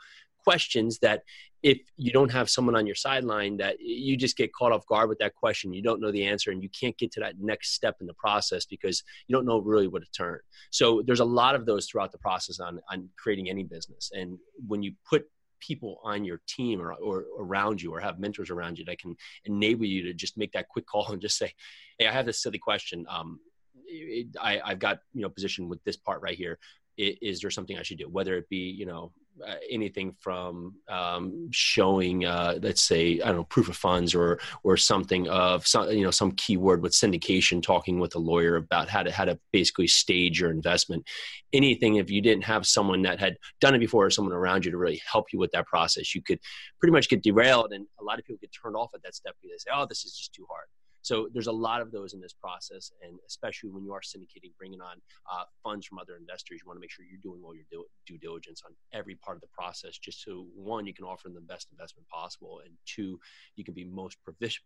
questions 0.48 1.00
that 1.00 1.24
if 1.62 1.80
you 1.98 2.12
don't 2.12 2.32
have 2.32 2.50
someone 2.50 2.76
on 2.80 2.86
your 2.86 2.96
sideline 2.96 3.58
that 3.58 3.76
you 3.82 4.16
just 4.16 4.38
get 4.38 4.54
caught 4.54 4.72
off 4.72 4.86
guard 4.88 5.10
with 5.10 5.20
that 5.20 5.36
question 5.36 5.74
you 5.74 5.82
don't 5.82 6.00
know 6.00 6.10
the 6.10 6.26
answer 6.26 6.52
and 6.52 6.64
you 6.64 6.70
can't 6.70 6.98
get 6.98 7.12
to 7.12 7.20
that 7.20 7.34
next 7.38 7.74
step 7.74 7.96
in 8.00 8.08
the 8.08 8.14
process 8.14 8.64
because 8.66 9.04
you 9.28 9.36
don't 9.36 9.46
know 9.46 9.60
really 9.60 9.90
what 9.90 10.02
to 10.02 10.12
turn. 10.12 10.40
So 10.70 11.04
there's 11.06 11.20
a 11.20 11.26
lot 11.42 11.54
of 11.54 11.66
those 11.66 11.86
throughout 11.86 12.14
the 12.14 12.18
process 12.18 12.62
on 12.62 12.80
on 12.92 13.10
creating 13.22 13.50
any 13.50 13.64
business. 13.64 14.10
And 14.14 14.38
when 14.66 14.82
you 14.84 14.94
put 15.10 15.26
people 15.60 16.00
on 16.02 16.24
your 16.24 16.40
team 16.48 16.80
or, 16.80 16.94
or 16.94 17.26
around 17.38 17.82
you 17.82 17.94
or 17.94 18.00
have 18.00 18.20
mentors 18.20 18.50
around 18.50 18.78
you 18.80 18.86
that 18.86 19.00
can 19.00 19.16
enable 19.44 19.86
you 19.86 20.04
to 20.04 20.14
just 20.14 20.38
make 20.38 20.54
that 20.54 20.70
quick 20.70 20.86
call 20.86 21.08
and 21.12 21.22
just 21.22 21.38
say 21.38 21.52
hey 21.98 22.08
i 22.08 22.12
have 22.12 22.26
this 22.26 22.42
silly 22.42 22.60
question. 22.70 23.06
Um, 23.10 23.40
I, 24.50 24.62
i've 24.70 24.80
got 24.88 25.00
you 25.14 25.24
know 25.24 25.30
position 25.30 25.68
with 25.68 25.84
this 25.84 25.98
part 25.98 26.22
right 26.22 26.38
here. 26.38 26.58
Is 26.98 27.42
there 27.42 27.52
something 27.52 27.78
I 27.78 27.84
should 27.84 28.00
do? 28.00 28.10
Whether 28.10 28.34
it 28.38 28.50
be, 28.50 28.64
you 28.82 28.88
know, 28.88 29.12
uh, 29.46 29.56
anything 29.70 30.16
from 30.20 30.76
um, 30.88 31.48
showing, 31.52 32.26
uh, 32.26 32.58
let's 32.62 32.84
say, 32.84 33.20
I 33.22 33.28
don't 33.28 33.38
know, 33.38 33.44
proof 33.46 33.70
of 33.70 33.76
funds 33.76 34.16
or 34.16 34.40
or 34.64 34.78
something 34.78 35.28
of 35.30 35.66
some, 35.68 35.90
you 35.92 36.04
know, 36.04 36.12
some 36.12 36.32
keyword 36.32 36.82
with 36.82 36.94
syndication, 36.94 37.62
talking 37.62 38.00
with 38.00 38.16
a 38.16 38.20
lawyer 38.20 38.56
about 38.56 38.90
how 38.90 39.04
to 39.04 39.12
how 39.12 39.26
to 39.26 39.40
basically 39.52 39.88
stage 39.88 40.40
your 40.40 40.52
investment. 40.52 41.08
Anything 41.54 41.96
if 41.96 42.10
you 42.10 42.22
didn't 42.22 42.44
have 42.44 42.66
someone 42.66 43.02
that 43.04 43.20
had 43.20 43.38
done 43.62 43.76
it 43.76 43.80
before 43.80 44.06
or 44.06 44.10
someone 44.10 44.34
around 44.34 44.66
you 44.66 44.72
to 44.72 44.78
really 44.78 45.02
help 45.10 45.28
you 45.32 45.40
with 45.40 45.52
that 45.52 45.68
process, 45.68 46.16
you 46.16 46.22
could 46.22 46.40
pretty 46.80 46.92
much 46.92 47.10
get 47.10 47.24
derailed, 47.24 47.74
and 47.74 47.86
a 48.00 48.04
lot 48.04 48.20
of 48.20 48.26
people 48.26 48.40
get 48.42 48.52
turned 48.52 48.76
off 48.76 48.92
at 48.94 49.04
that 49.04 49.16
step 49.16 49.36
because 49.42 49.52
they 49.52 49.70
say, 49.70 49.76
"Oh, 49.76 49.86
this 49.88 50.06
is 50.06 50.16
just 50.16 50.34
too 50.34 50.46
hard." 50.50 50.68
So 51.08 51.30
there's 51.34 51.48
a 51.48 51.54
lot 51.54 51.82
of 51.82 51.90
those 51.94 52.14
in 52.14 52.20
this 52.20 52.34
process, 52.34 52.92
and 53.02 53.18
especially 53.26 53.70
when 53.70 53.86
you 53.86 53.94
are 53.94 54.02
syndicating, 54.02 54.52
bringing 54.58 54.82
on 54.82 54.98
uh, 55.32 55.44
funds 55.64 55.86
from 55.86 56.00
other 56.00 56.18
investors, 56.18 56.60
you 56.62 56.68
want 56.68 56.76
to 56.76 56.82
make 56.82 56.92
sure 56.92 57.06
you're 57.10 57.22
doing 57.24 57.42
all 57.46 57.56
your 57.56 57.64
due, 58.06 58.18
diligence 58.18 58.62
on 58.66 58.74
every 58.92 59.16
part 59.16 59.38
of 59.38 59.42
the 59.42 59.48
process, 59.58 59.98
just 59.98 60.22
so 60.22 60.48
one, 60.54 60.86
you 60.86 60.94
can 60.94 61.06
offer 61.06 61.30
them 61.30 61.34
the 61.34 61.40
best 61.40 61.70
investment 61.72 62.06
possible, 62.10 62.60
and 62.66 62.74
two, 62.86 63.18
you 63.56 63.64
can 63.64 63.74
be 63.74 63.86
most 63.86 64.18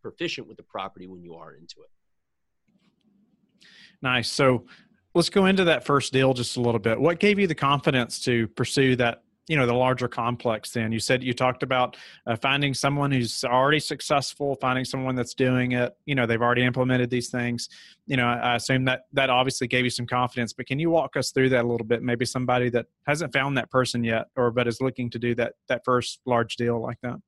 proficient 0.01 0.48
with 0.48 0.57
the 0.57 0.63
property 0.63 1.05
when 1.05 1.21
you 1.21 1.36
are 1.36 1.53
into 1.53 1.75
it. 1.81 3.67
Nice. 4.01 4.27
So 4.27 4.65
let's 5.13 5.29
go 5.29 5.45
into 5.45 5.65
that 5.65 5.86
first 5.86 6.12
deal 6.12 6.33
just 6.33 6.57
a 6.57 6.60
little 6.60 6.79
bit. 6.79 7.00
What 7.00 7.19
gave 7.19 7.38
you 7.38 7.45
the 7.45 7.53
confidence 7.53 8.19
to 8.21 8.48
pursue 8.48 8.95
that 8.95 9.21
you 9.51 9.58
know 9.58 9.65
the 9.65 9.74
larger 9.74 10.08
complex 10.08 10.72
then. 10.72 10.93
You 10.93 11.01
said 11.01 11.22
you 11.22 11.34
talked 11.34 11.62
about 11.62 11.98
uh, 12.25 12.38
finding 12.38 12.74
someone 12.74 13.12
who's 13.12 13.43
already 13.43 13.81
successful 13.81 14.55
finding 14.62 14.86
someone 14.86 15.13
that's 15.13 15.34
doing 15.34 15.74
it. 15.74 15.93
You 16.05 16.15
know 16.15 16.25
they've 16.25 16.41
already 16.41 16.63
implemented 16.63 17.10
these 17.10 17.29
things. 17.29 17.67
You 18.05 18.15
know 18.15 18.27
i 18.27 18.55
assume 18.55 18.86
that 18.86 19.08
that 19.12 19.29
obviously 19.29 19.67
gave 19.67 19.84
you 19.84 19.89
some 19.89 20.08
confidence 20.08 20.53
but 20.53 20.67
can 20.67 20.79
you 20.79 20.89
walk 20.89 21.17
us 21.17 21.31
through 21.31 21.50
that 21.50 21.65
a 21.65 21.67
little 21.67 21.86
bit? 21.86 22.01
Maybe 22.01 22.24
somebody 22.24 22.70
that 22.70 22.86
hasn't 23.05 23.34
found 23.34 23.58
that 23.58 23.70
person 23.70 24.05
yet 24.05 24.27
or 24.38 24.51
but 24.51 24.70
is 24.70 24.79
looking 24.79 25.10
to 25.10 25.20
do 25.20 25.36
that 25.36 25.55
that 25.67 25.81
first 25.84 26.22
large 26.25 26.55
deal 26.55 26.81
like 26.81 27.01
that. 27.01 27.20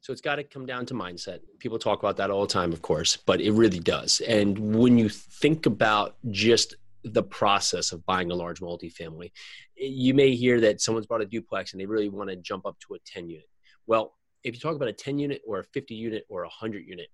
So 0.00 0.10
it's 0.10 0.22
got 0.22 0.36
to 0.36 0.44
come 0.44 0.64
down 0.64 0.86
to 0.86 0.94
mindset. 0.94 1.40
People 1.58 1.78
talk 1.78 1.98
about 1.98 2.16
that 2.16 2.30
all 2.30 2.40
the 2.42 2.52
time, 2.52 2.72
of 2.72 2.80
course, 2.80 3.18
but 3.18 3.42
it 3.42 3.52
really 3.52 3.80
does. 3.80 4.20
And 4.20 4.74
when 4.74 4.96
you 4.96 5.10
think 5.10 5.66
about 5.66 6.16
just 6.30 6.76
the 7.04 7.22
process 7.22 7.92
of 7.92 8.04
buying 8.06 8.30
a 8.30 8.34
large 8.34 8.60
multifamily. 8.60 9.30
You 9.76 10.14
may 10.14 10.34
hear 10.34 10.60
that 10.60 10.80
someone's 10.80 11.06
bought 11.06 11.22
a 11.22 11.26
duplex 11.26 11.72
and 11.72 11.80
they 11.80 11.86
really 11.86 12.08
want 12.08 12.30
to 12.30 12.36
jump 12.36 12.66
up 12.66 12.76
to 12.86 12.94
a 12.94 12.98
10 13.06 13.28
unit. 13.28 13.48
Well, 13.86 14.14
if 14.44 14.54
you 14.54 14.60
talk 14.60 14.76
about 14.76 14.88
a 14.88 14.92
10 14.92 15.18
unit 15.18 15.42
or 15.46 15.60
a 15.60 15.64
50 15.64 15.94
unit 15.94 16.24
or 16.28 16.42
a 16.42 16.46
100 16.46 16.84
unit, 16.86 17.08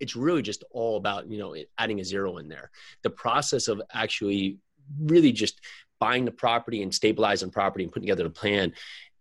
it's 0.00 0.16
really 0.16 0.42
just 0.42 0.64
all 0.72 0.96
about 0.96 1.30
you 1.30 1.38
know 1.38 1.54
adding 1.78 2.00
a 2.00 2.04
zero 2.04 2.38
in 2.38 2.48
there 2.48 2.70
the 3.02 3.10
process 3.10 3.68
of 3.68 3.80
actually 3.92 4.58
really 4.98 5.30
just 5.30 5.60
buying 6.00 6.24
the 6.24 6.30
property 6.30 6.82
and 6.82 6.92
stabilizing 6.92 7.50
property 7.50 7.84
and 7.84 7.92
putting 7.92 8.06
together 8.06 8.24
the 8.24 8.30
plan 8.30 8.72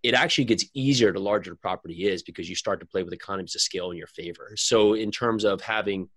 it 0.01 0.13
actually 0.13 0.45
gets 0.45 0.65
easier 0.74 1.12
the 1.12 1.19
larger 1.19 1.51
the 1.51 1.57
property 1.57 2.07
is 2.07 2.24
because 2.24 2.50
you 2.50 2.55
start 2.55 2.79
to 2.79 2.86
play 2.86 3.03
with 3.03 3.13
economies 3.13 3.53
of 3.53 3.62
scale 3.62 3.91
in 3.91 3.98
your 3.98 4.07
favor 4.07 4.51
so 4.55 4.93
in 4.93 5.12
terms 5.12 5.43
of 5.43 5.62
having 5.62 6.09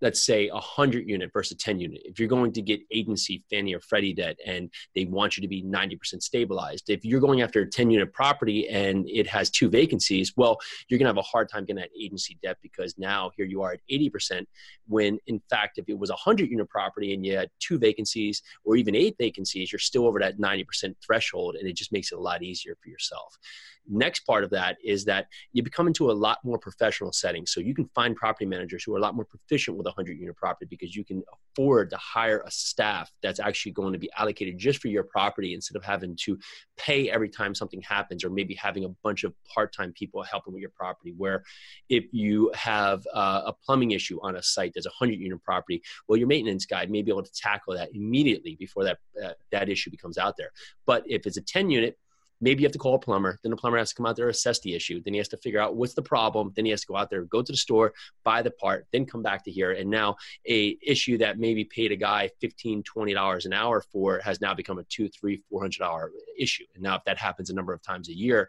let's 0.00 0.24
say 0.24 0.48
a 0.48 0.54
100 0.54 1.08
unit 1.08 1.30
versus 1.32 1.52
a 1.52 1.56
10 1.56 1.80
unit. 1.80 2.00
If 2.04 2.18
you're 2.18 2.28
going 2.28 2.52
to 2.52 2.62
get 2.62 2.80
agency 2.90 3.42
fannie 3.50 3.74
or 3.74 3.80
freddie 3.80 4.12
debt 4.12 4.38
and 4.44 4.70
they 4.94 5.04
want 5.04 5.36
you 5.36 5.42
to 5.42 5.48
be 5.48 5.62
90% 5.62 6.22
stabilized 6.22 6.90
if 6.90 7.04
you're 7.04 7.20
going 7.20 7.42
after 7.42 7.62
a 7.62 7.68
10 7.68 7.90
unit 7.90 8.12
property 8.12 8.68
and 8.68 9.08
it 9.08 9.26
has 9.26 9.50
two 9.50 9.68
vacancies 9.68 10.32
well 10.36 10.58
you're 10.88 10.98
going 10.98 11.06
to 11.06 11.10
have 11.10 11.16
a 11.18 11.22
hard 11.22 11.48
time 11.48 11.64
getting 11.64 11.80
that 11.80 11.90
agency 11.98 12.38
debt 12.42 12.56
because 12.62 12.96
now 12.98 13.30
here 13.36 13.46
you 13.46 13.62
are 13.62 13.72
at 13.72 13.80
80% 13.90 14.44
when 14.86 15.18
in 15.26 15.40
fact 15.50 15.78
if 15.78 15.88
it 15.88 15.98
was 15.98 16.10
a 16.10 16.14
100 16.14 16.50
unit 16.50 16.68
property 16.68 17.14
and 17.14 17.24
you 17.24 17.36
had 17.36 17.50
two 17.60 17.78
vacancies 17.78 18.42
or 18.64 18.76
even 18.76 18.94
eight 18.94 19.16
vacancies 19.18 19.72
you're 19.72 19.78
still 19.78 20.06
over 20.06 20.18
that 20.20 20.38
90% 20.38 20.94
threshold 21.04 21.56
and 21.56 21.68
it 21.68 21.76
just 21.76 21.92
makes 21.92 22.12
it 22.12 22.18
a 22.18 22.20
lot 22.20 22.42
easier 22.42 22.76
for 22.82 22.88
yourself. 22.88 23.38
Next 23.88 24.20
part 24.20 24.44
of 24.44 24.50
that 24.50 24.76
is 24.84 25.04
that 25.06 25.28
you 25.52 25.62
become 25.62 25.86
into 25.86 26.10
a 26.10 26.12
lot 26.12 26.38
more 26.44 26.58
professional 26.58 27.12
setting 27.12 27.46
so 27.46 27.60
you 27.60 27.74
can 27.74 27.88
find 27.94 28.14
property 28.14 28.44
managers 28.44 28.84
who 28.84 28.94
are 28.94 28.98
a 28.98 29.00
lot 29.00 29.14
more 29.14 29.24
proficient 29.24 29.76
with 29.76 29.86
a 29.88 29.92
100 29.92 30.18
unit 30.18 30.36
property 30.36 30.66
because 30.68 30.94
you 30.94 31.04
can 31.04 31.22
afford 31.32 31.90
to 31.90 31.96
hire 31.96 32.42
a 32.46 32.50
staff 32.50 33.10
that's 33.22 33.40
actually 33.40 33.72
going 33.72 33.92
to 33.92 33.98
be 33.98 34.10
allocated 34.16 34.58
just 34.58 34.80
for 34.80 34.88
your 34.88 35.02
property 35.02 35.54
instead 35.54 35.76
of 35.76 35.84
having 35.84 36.16
to 36.16 36.38
pay 36.76 37.10
every 37.10 37.28
time 37.28 37.54
something 37.54 37.82
happens 37.82 38.24
or 38.24 38.30
maybe 38.30 38.54
having 38.54 38.84
a 38.84 38.88
bunch 39.02 39.24
of 39.24 39.34
part-time 39.52 39.92
people 39.92 40.22
helping 40.22 40.52
with 40.52 40.60
your 40.60 40.70
property 40.70 41.12
where 41.16 41.42
if 41.88 42.04
you 42.12 42.50
have 42.54 43.06
uh, 43.14 43.42
a 43.46 43.52
plumbing 43.52 43.90
issue 43.90 44.18
on 44.22 44.36
a 44.36 44.42
site 44.42 44.72
that's 44.74 44.86
a 44.86 44.94
100 44.98 45.18
unit 45.18 45.42
property 45.42 45.82
well 46.06 46.16
your 46.16 46.28
maintenance 46.28 46.66
guy 46.66 46.86
may 46.86 47.02
be 47.02 47.10
able 47.10 47.22
to 47.22 47.32
tackle 47.32 47.74
that 47.74 47.88
immediately 47.94 48.56
before 48.58 48.84
that 48.84 48.98
uh, 49.22 49.32
that 49.50 49.68
issue 49.68 49.90
becomes 49.90 50.18
out 50.18 50.36
there. 50.36 50.50
But 50.86 51.04
if 51.06 51.26
it's 51.26 51.36
a 51.36 51.42
10 51.42 51.70
unit 51.70 51.98
maybe 52.40 52.62
you 52.62 52.66
have 52.66 52.72
to 52.72 52.78
call 52.78 52.94
a 52.94 52.98
plumber. 52.98 53.38
Then 53.42 53.50
the 53.50 53.56
plumber 53.56 53.78
has 53.78 53.90
to 53.90 53.94
come 53.94 54.06
out 54.06 54.16
there 54.16 54.28
assess 54.28 54.60
the 54.60 54.74
issue. 54.74 55.02
Then 55.02 55.14
he 55.14 55.18
has 55.18 55.28
to 55.28 55.36
figure 55.36 55.60
out 55.60 55.76
what's 55.76 55.94
the 55.94 56.02
problem. 56.02 56.52
Then 56.54 56.64
he 56.64 56.70
has 56.70 56.82
to 56.82 56.86
go 56.86 56.96
out 56.96 57.10
there 57.10 57.24
go 57.24 57.42
to 57.42 57.52
the 57.52 57.58
store 57.58 57.92
buy 58.24 58.42
the 58.42 58.50
part 58.50 58.86
then 58.92 59.06
come 59.06 59.22
back 59.22 59.44
to 59.44 59.50
here. 59.50 59.72
And 59.72 59.90
now 59.90 60.16
a 60.48 60.76
issue 60.82 61.18
that 61.18 61.38
maybe 61.38 61.64
paid 61.64 61.92
a 61.92 61.96
guy 61.96 62.30
15 62.40 62.82
20 62.82 63.14
dollars 63.14 63.46
an 63.46 63.52
hour 63.52 63.80
for 63.80 64.20
has 64.24 64.40
now 64.40 64.54
become 64.54 64.78
a 64.78 64.84
two 64.84 65.08
three 65.08 65.42
four 65.48 65.60
hundred 65.60 65.78
dollar 65.78 66.10
issue. 66.38 66.64
And 66.74 66.82
now 66.82 66.96
if 66.96 67.04
that 67.04 67.18
happens 67.18 67.50
a 67.50 67.54
number 67.54 67.72
of 67.72 67.82
times 67.82 68.08
a 68.08 68.16
year 68.16 68.48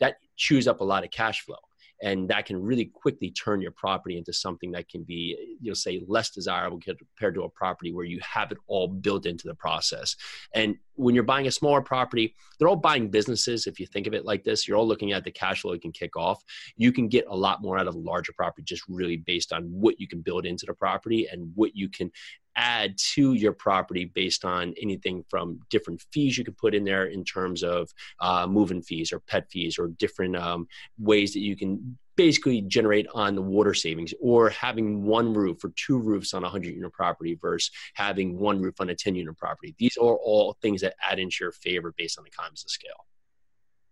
that 0.00 0.16
chews 0.36 0.66
up 0.66 0.80
a 0.80 0.84
lot 0.84 1.04
of 1.04 1.10
cash 1.10 1.42
flow 1.42 1.56
and 2.02 2.28
that 2.28 2.46
can 2.46 2.60
really 2.60 2.86
quickly 2.86 3.30
turn 3.30 3.62
your 3.62 3.70
property 3.70 4.18
into 4.18 4.32
something 4.32 4.72
that 4.72 4.88
can 4.88 5.02
be 5.04 5.56
you'll 5.60 5.74
say 5.74 6.02
less 6.06 6.30
desirable 6.30 6.78
compared 6.78 7.34
to 7.34 7.44
a 7.44 7.48
property 7.48 7.92
where 7.92 8.04
you 8.04 8.20
have 8.20 8.50
it 8.52 8.58
all 8.66 8.88
built 8.88 9.24
into 9.24 9.46
the 9.46 9.54
process. 9.54 10.16
And 10.54 10.76
when 10.96 11.14
you're 11.14 11.24
buying 11.24 11.46
a 11.46 11.50
smaller 11.50 11.80
property 11.80 12.34
they're 12.58 12.68
all 12.68 12.76
buying 12.76 13.08
businesses 13.08 13.66
if 13.66 13.80
you 13.80 13.86
think 13.86 14.06
of 14.06 14.14
it 14.14 14.24
like 14.24 14.44
this. 14.44 14.66
You're 14.66 14.76
all 14.76 14.86
looking 14.86 15.12
at 15.12 15.24
the 15.24 15.30
cash 15.30 15.62
flow 15.62 15.72
you 15.72 15.80
can 15.80 15.92
kick 15.92 16.16
off. 16.16 16.42
You 16.76 16.92
can 16.92 17.08
get 17.08 17.24
a 17.28 17.36
lot 17.36 17.62
more 17.62 17.78
out 17.78 17.88
of 17.88 17.94
a 17.94 17.98
larger 17.98 18.32
property 18.32 18.64
just 18.64 18.82
really 18.88 19.16
based 19.16 19.52
on 19.52 19.64
what 19.64 20.00
you 20.00 20.08
can 20.08 20.20
build 20.20 20.44
into 20.44 20.66
the 20.66 20.74
property 20.74 21.28
and 21.30 21.52
what 21.54 21.74
you 21.74 21.88
can 21.88 22.10
add 22.56 22.96
to 23.14 23.34
your 23.34 23.52
property 23.52 24.04
based 24.04 24.44
on 24.44 24.74
anything 24.80 25.24
from 25.28 25.60
different 25.70 26.02
fees 26.12 26.36
you 26.36 26.44
could 26.44 26.56
put 26.56 26.74
in 26.74 26.84
there 26.84 27.06
in 27.06 27.24
terms 27.24 27.62
of 27.62 27.90
uh, 28.20 28.46
moving 28.46 28.82
fees 28.82 29.12
or 29.12 29.20
pet 29.20 29.50
fees 29.50 29.78
or 29.78 29.88
different 29.88 30.36
um, 30.36 30.66
ways 30.98 31.32
that 31.32 31.40
you 31.40 31.56
can 31.56 31.98
basically 32.16 32.60
generate 32.62 33.06
on 33.14 33.34
the 33.34 33.42
water 33.42 33.72
savings 33.72 34.12
or 34.20 34.50
having 34.50 35.02
one 35.02 35.32
roof 35.32 35.64
or 35.64 35.72
two 35.76 35.98
roofs 35.98 36.34
on 36.34 36.42
a 36.42 36.46
100 36.46 36.74
unit 36.74 36.92
property 36.92 37.38
versus 37.40 37.70
having 37.94 38.38
one 38.38 38.60
roof 38.60 38.74
on 38.80 38.90
a 38.90 38.94
10 38.94 39.14
unit 39.14 39.36
property. 39.36 39.74
These 39.78 39.96
are 39.96 40.16
all 40.16 40.56
things 40.60 40.82
that 40.82 40.94
add 41.08 41.18
into 41.18 41.38
your 41.40 41.52
favor 41.52 41.94
based 41.96 42.18
on 42.18 42.26
economies 42.26 42.64
of 42.64 42.70
scale. 42.70 43.06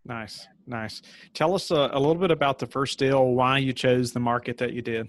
Nice 0.04 0.46
nice. 0.70 1.02
Tell 1.34 1.54
us 1.54 1.70
a, 1.70 1.76
uh, 1.76 1.90
a 1.92 1.98
little 1.98 2.14
bit 2.14 2.30
about 2.30 2.58
the 2.58 2.66
first 2.66 2.98
deal 2.98 3.34
why 3.34 3.58
you 3.58 3.72
chose 3.72 4.12
the 4.12 4.20
market 4.20 4.56
that 4.58 4.72
you 4.72 4.80
did 4.80 5.08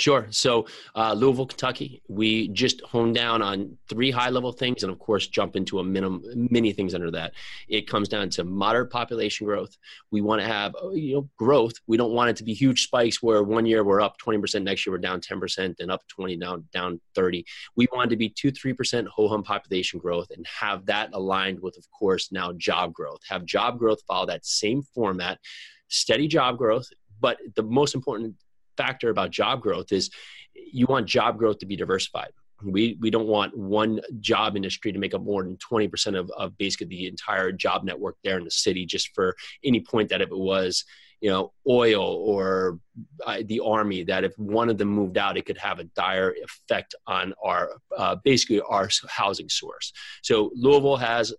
Sure. 0.00 0.26
So, 0.30 0.66
uh, 0.94 1.12
Louisville, 1.12 1.44
Kentucky, 1.44 2.00
we 2.08 2.48
just 2.48 2.80
honed 2.80 3.14
down 3.14 3.42
on 3.42 3.76
three 3.86 4.10
high 4.10 4.30
level 4.30 4.50
things 4.50 4.82
and, 4.82 4.90
of 4.90 4.98
course, 4.98 5.28
jump 5.28 5.56
into 5.56 5.78
a 5.78 5.84
minimum, 5.84 6.22
many 6.50 6.72
things 6.72 6.94
under 6.94 7.10
that. 7.10 7.34
It 7.68 7.86
comes 7.86 8.08
down 8.08 8.30
to 8.30 8.44
moderate 8.44 8.88
population 8.88 9.46
growth. 9.46 9.76
We 10.10 10.22
want 10.22 10.40
to 10.40 10.46
have, 10.46 10.74
uh, 10.82 10.92
you 10.92 11.16
know, 11.16 11.28
growth. 11.36 11.74
We 11.86 11.98
don't 11.98 12.12
want 12.12 12.30
it 12.30 12.36
to 12.36 12.44
be 12.44 12.54
huge 12.54 12.84
spikes 12.84 13.22
where 13.22 13.42
one 13.42 13.66
year 13.66 13.84
we're 13.84 14.00
up 14.00 14.16
20%, 14.16 14.62
next 14.62 14.86
year 14.86 14.94
we're 14.94 15.00
down 15.00 15.20
10%, 15.20 15.74
and 15.80 15.90
up 15.90 16.00
20, 16.08 16.34
down, 16.38 16.64
down 16.72 16.98
30. 17.14 17.44
We 17.76 17.86
want 17.92 18.08
to 18.08 18.16
be 18.16 18.30
2 18.30 18.52
3% 18.52 19.06
whole 19.06 19.28
home 19.28 19.42
population 19.42 20.00
growth 20.00 20.30
and 20.34 20.46
have 20.46 20.86
that 20.86 21.10
aligned 21.12 21.60
with, 21.60 21.76
of 21.76 21.84
course, 21.90 22.32
now 22.32 22.54
job 22.54 22.94
growth. 22.94 23.20
Have 23.28 23.44
job 23.44 23.78
growth 23.78 24.00
follow 24.08 24.24
that 24.24 24.46
same 24.46 24.80
format, 24.94 25.40
steady 25.88 26.26
job 26.26 26.56
growth. 26.56 26.86
But 27.20 27.36
the 27.54 27.62
most 27.62 27.94
important 27.94 28.36
factor 28.80 29.10
about 29.10 29.30
job 29.30 29.60
growth 29.60 29.92
is 29.92 30.10
you 30.54 30.86
want 30.86 31.06
job 31.06 31.38
growth 31.38 31.58
to 31.58 31.66
be 31.66 31.76
diversified. 31.76 32.32
We, 32.62 32.98
we 33.00 33.10
don't 33.10 33.26
want 33.26 33.56
one 33.56 34.00
job 34.20 34.56
industry 34.56 34.92
to 34.92 34.98
make 34.98 35.14
up 35.14 35.22
more 35.22 35.42
than 35.42 35.56
20% 35.56 36.18
of, 36.18 36.30
of 36.36 36.56
basically 36.58 36.88
the 36.88 37.06
entire 37.06 37.52
job 37.52 37.84
network 37.84 38.16
there 38.22 38.38
in 38.38 38.44
the 38.44 38.50
city 38.50 38.84
just 38.84 39.14
for 39.14 39.34
any 39.64 39.80
point 39.80 40.10
that 40.10 40.20
if 40.20 40.30
it 40.30 40.38
was 40.38 40.84
you 41.20 41.28
know 41.28 41.52
oil 41.68 42.02
or 42.02 42.78
uh, 43.26 43.42
the 43.44 43.60
army 43.60 44.02
that 44.04 44.24
if 44.24 44.32
one 44.38 44.70
of 44.70 44.78
them 44.78 44.88
moved 44.88 45.18
out 45.18 45.36
it 45.36 45.44
could 45.44 45.58
have 45.58 45.78
a 45.78 45.84
dire 45.84 46.34
effect 46.42 46.94
on 47.06 47.34
our 47.44 47.72
uh, 47.94 48.16
basically 48.24 48.60
our 48.62 48.88
housing 49.08 49.50
source 49.50 49.92
so 50.22 50.50
louisville 50.54 50.96
has 50.96 51.34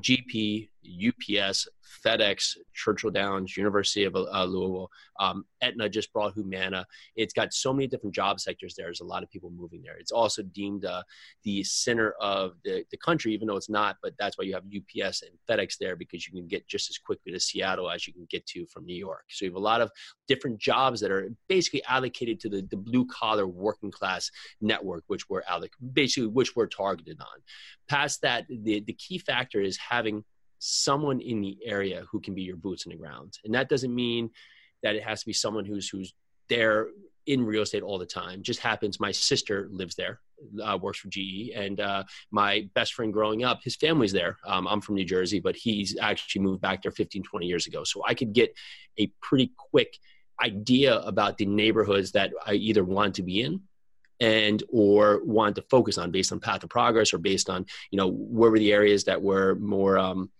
GE 0.00 0.68
ups 1.06 1.68
FedEx, 2.04 2.56
Churchill 2.72 3.10
Downs, 3.10 3.56
University 3.56 4.04
of 4.04 4.14
uh, 4.14 4.44
Louisville, 4.44 4.90
um, 5.18 5.44
Aetna 5.62 5.88
just 5.88 6.12
brought 6.12 6.34
Humana. 6.34 6.86
It's 7.16 7.32
got 7.32 7.52
so 7.52 7.72
many 7.72 7.86
different 7.86 8.14
job 8.14 8.40
sectors 8.40 8.74
there. 8.74 8.86
There's 8.86 9.00
a 9.00 9.04
lot 9.04 9.22
of 9.22 9.30
people 9.30 9.50
moving 9.50 9.82
there. 9.82 9.96
It's 9.96 10.12
also 10.12 10.42
deemed 10.42 10.84
uh, 10.84 11.02
the 11.42 11.62
center 11.64 12.12
of 12.20 12.54
the, 12.64 12.84
the 12.90 12.96
country, 12.96 13.32
even 13.32 13.48
though 13.48 13.56
it's 13.56 13.70
not, 13.70 13.96
but 14.02 14.14
that's 14.18 14.36
why 14.36 14.44
you 14.44 14.54
have 14.54 14.64
UPS 14.64 15.22
and 15.22 15.30
FedEx 15.48 15.78
there 15.78 15.96
because 15.96 16.26
you 16.26 16.32
can 16.32 16.46
get 16.46 16.66
just 16.68 16.90
as 16.90 16.98
quickly 16.98 17.32
to 17.32 17.40
Seattle 17.40 17.90
as 17.90 18.06
you 18.06 18.12
can 18.12 18.26
get 18.30 18.44
to 18.46 18.66
from 18.66 18.84
New 18.84 18.96
York. 18.96 19.24
So 19.28 19.44
you 19.44 19.50
have 19.50 19.56
a 19.56 19.60
lot 19.60 19.80
of 19.80 19.90
different 20.28 20.58
jobs 20.58 21.00
that 21.00 21.10
are 21.10 21.30
basically 21.48 21.84
allocated 21.84 22.40
to 22.40 22.48
the, 22.48 22.62
the 22.70 22.76
blue 22.76 23.06
collar 23.06 23.46
working 23.46 23.90
class 23.90 24.30
network, 24.60 25.04
which 25.06 25.28
we're 25.28 25.42
alloc- 25.42 25.70
basically 25.92 26.28
which 26.28 26.54
we're 26.56 26.66
targeted 26.66 27.20
on. 27.20 27.42
Past 27.88 28.22
that, 28.22 28.46
the, 28.48 28.80
the 28.80 28.92
key 28.94 29.18
factor 29.18 29.60
is 29.60 29.78
having 29.78 30.24
someone 30.64 31.20
in 31.20 31.42
the 31.42 31.58
area 31.64 32.04
who 32.10 32.20
can 32.20 32.34
be 32.34 32.42
your 32.42 32.56
boots 32.56 32.86
on 32.86 32.90
the 32.90 32.96
ground. 32.96 33.38
And 33.44 33.54
that 33.54 33.68
doesn't 33.68 33.94
mean 33.94 34.30
that 34.82 34.96
it 34.96 35.02
has 35.02 35.20
to 35.20 35.26
be 35.26 35.32
someone 35.32 35.64
who's 35.66 35.88
who's 35.88 36.14
there 36.48 36.88
in 37.26 37.44
real 37.44 37.62
estate 37.62 37.82
all 37.82 37.98
the 37.98 38.06
time. 38.06 38.42
Just 38.42 38.60
happens 38.60 38.98
my 38.98 39.12
sister 39.12 39.68
lives 39.70 39.94
there, 39.94 40.20
uh, 40.62 40.78
works 40.80 40.98
for 40.98 41.08
GE, 41.08 41.50
and 41.54 41.80
uh, 41.80 42.04
my 42.30 42.68
best 42.74 42.94
friend 42.94 43.12
growing 43.12 43.44
up, 43.44 43.60
his 43.62 43.76
family's 43.76 44.12
there. 44.12 44.38
Um, 44.46 44.66
I'm 44.66 44.80
from 44.80 44.94
New 44.94 45.04
Jersey, 45.04 45.40
but 45.40 45.54
he's 45.54 45.98
actually 46.00 46.42
moved 46.42 46.62
back 46.62 46.82
there 46.82 46.92
15, 46.92 47.22
20 47.22 47.46
years 47.46 47.66
ago. 47.66 47.84
So 47.84 48.02
I 48.06 48.14
could 48.14 48.32
get 48.32 48.54
a 48.98 49.06
pretty 49.20 49.52
quick 49.70 49.98
idea 50.42 50.98
about 51.00 51.38
the 51.38 51.46
neighborhoods 51.46 52.12
that 52.12 52.32
I 52.44 52.54
either 52.54 52.84
want 52.84 53.14
to 53.16 53.22
be 53.22 53.42
in 53.42 53.60
and 54.20 54.62
or 54.68 55.20
want 55.24 55.56
to 55.56 55.62
focus 55.62 55.98
on 55.98 56.10
based 56.10 56.32
on 56.32 56.40
path 56.40 56.62
of 56.62 56.70
progress 56.70 57.12
or 57.12 57.18
based 57.18 57.50
on 57.50 57.66
you 57.90 57.96
know 57.96 58.08
where 58.08 58.50
were 58.50 58.58
the 58.58 58.72
areas 58.72 59.04
that 59.04 59.20
were 59.20 59.54
more 59.56 59.98
um, 59.98 60.30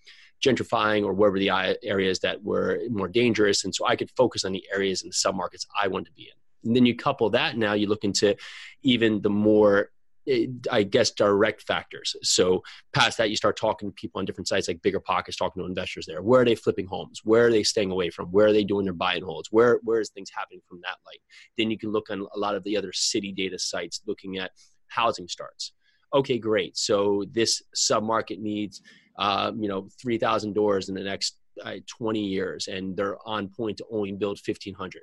gentrifying 0.44 1.04
or 1.04 1.12
where 1.12 1.30
were 1.30 1.38
the 1.38 1.50
areas 1.82 2.20
that 2.20 2.42
were 2.42 2.80
more 2.90 3.08
dangerous. 3.08 3.64
And 3.64 3.74
so 3.74 3.86
i 3.86 3.96
could 3.96 4.10
focus 4.16 4.44
on 4.44 4.52
the 4.52 4.64
areas 4.72 5.02
and 5.02 5.12
submarkets 5.12 5.66
i 5.80 5.88
want 5.88 6.06
to 6.06 6.12
be 6.12 6.22
in. 6.22 6.68
And 6.68 6.76
then 6.76 6.86
you 6.86 6.94
couple 6.96 7.30
that 7.30 7.56
now 7.56 7.72
you 7.72 7.88
look 7.88 8.04
into 8.04 8.36
even 8.82 9.20
the 9.22 9.30
more 9.30 9.90
I 10.70 10.82
guess 10.82 11.10
direct 11.10 11.62
factors. 11.62 12.16
So 12.22 12.62
past 12.92 13.18
that, 13.18 13.30
you 13.30 13.36
start 13.36 13.56
talking 13.56 13.90
to 13.90 13.94
people 13.94 14.18
on 14.18 14.24
different 14.24 14.48
sites 14.48 14.68
like 14.68 14.82
Bigger 14.82 15.00
Pockets, 15.00 15.36
talking 15.36 15.62
to 15.62 15.68
investors 15.68 16.06
there. 16.06 16.22
Where 16.22 16.40
are 16.40 16.44
they 16.44 16.54
flipping 16.54 16.86
homes? 16.86 17.20
Where 17.24 17.46
are 17.46 17.50
they 17.50 17.62
staying 17.62 17.90
away 17.90 18.10
from? 18.10 18.26
Where 18.28 18.46
are 18.46 18.52
they 18.52 18.64
doing 18.64 18.84
their 18.84 18.94
buy 18.94 19.14
and 19.14 19.24
holds? 19.24 19.48
Where 19.50 19.80
where 19.82 20.00
is 20.00 20.10
things 20.10 20.30
happening 20.34 20.60
from 20.68 20.80
that 20.82 20.96
light? 21.06 21.20
Then 21.58 21.70
you 21.70 21.78
can 21.78 21.92
look 21.92 22.10
on 22.10 22.26
a 22.34 22.38
lot 22.38 22.54
of 22.54 22.64
the 22.64 22.76
other 22.76 22.92
city 22.92 23.32
data 23.32 23.58
sites 23.58 24.00
looking 24.06 24.38
at 24.38 24.52
housing 24.88 25.28
starts. 25.28 25.72
Okay, 26.14 26.38
great. 26.38 26.76
So 26.76 27.24
this 27.32 27.62
submarket 27.76 28.38
needs, 28.38 28.80
um, 29.18 29.62
you 29.62 29.68
know, 29.68 29.88
three 30.00 30.18
thousand 30.18 30.54
doors 30.54 30.88
in 30.88 30.94
the 30.94 31.02
next 31.02 31.38
uh, 31.62 31.76
20 31.86 32.20
years, 32.20 32.68
and 32.68 32.96
they're 32.96 33.16
on 33.28 33.48
point 33.48 33.78
to 33.78 33.84
only 33.90 34.12
build 34.12 34.40
1,500 34.44 35.02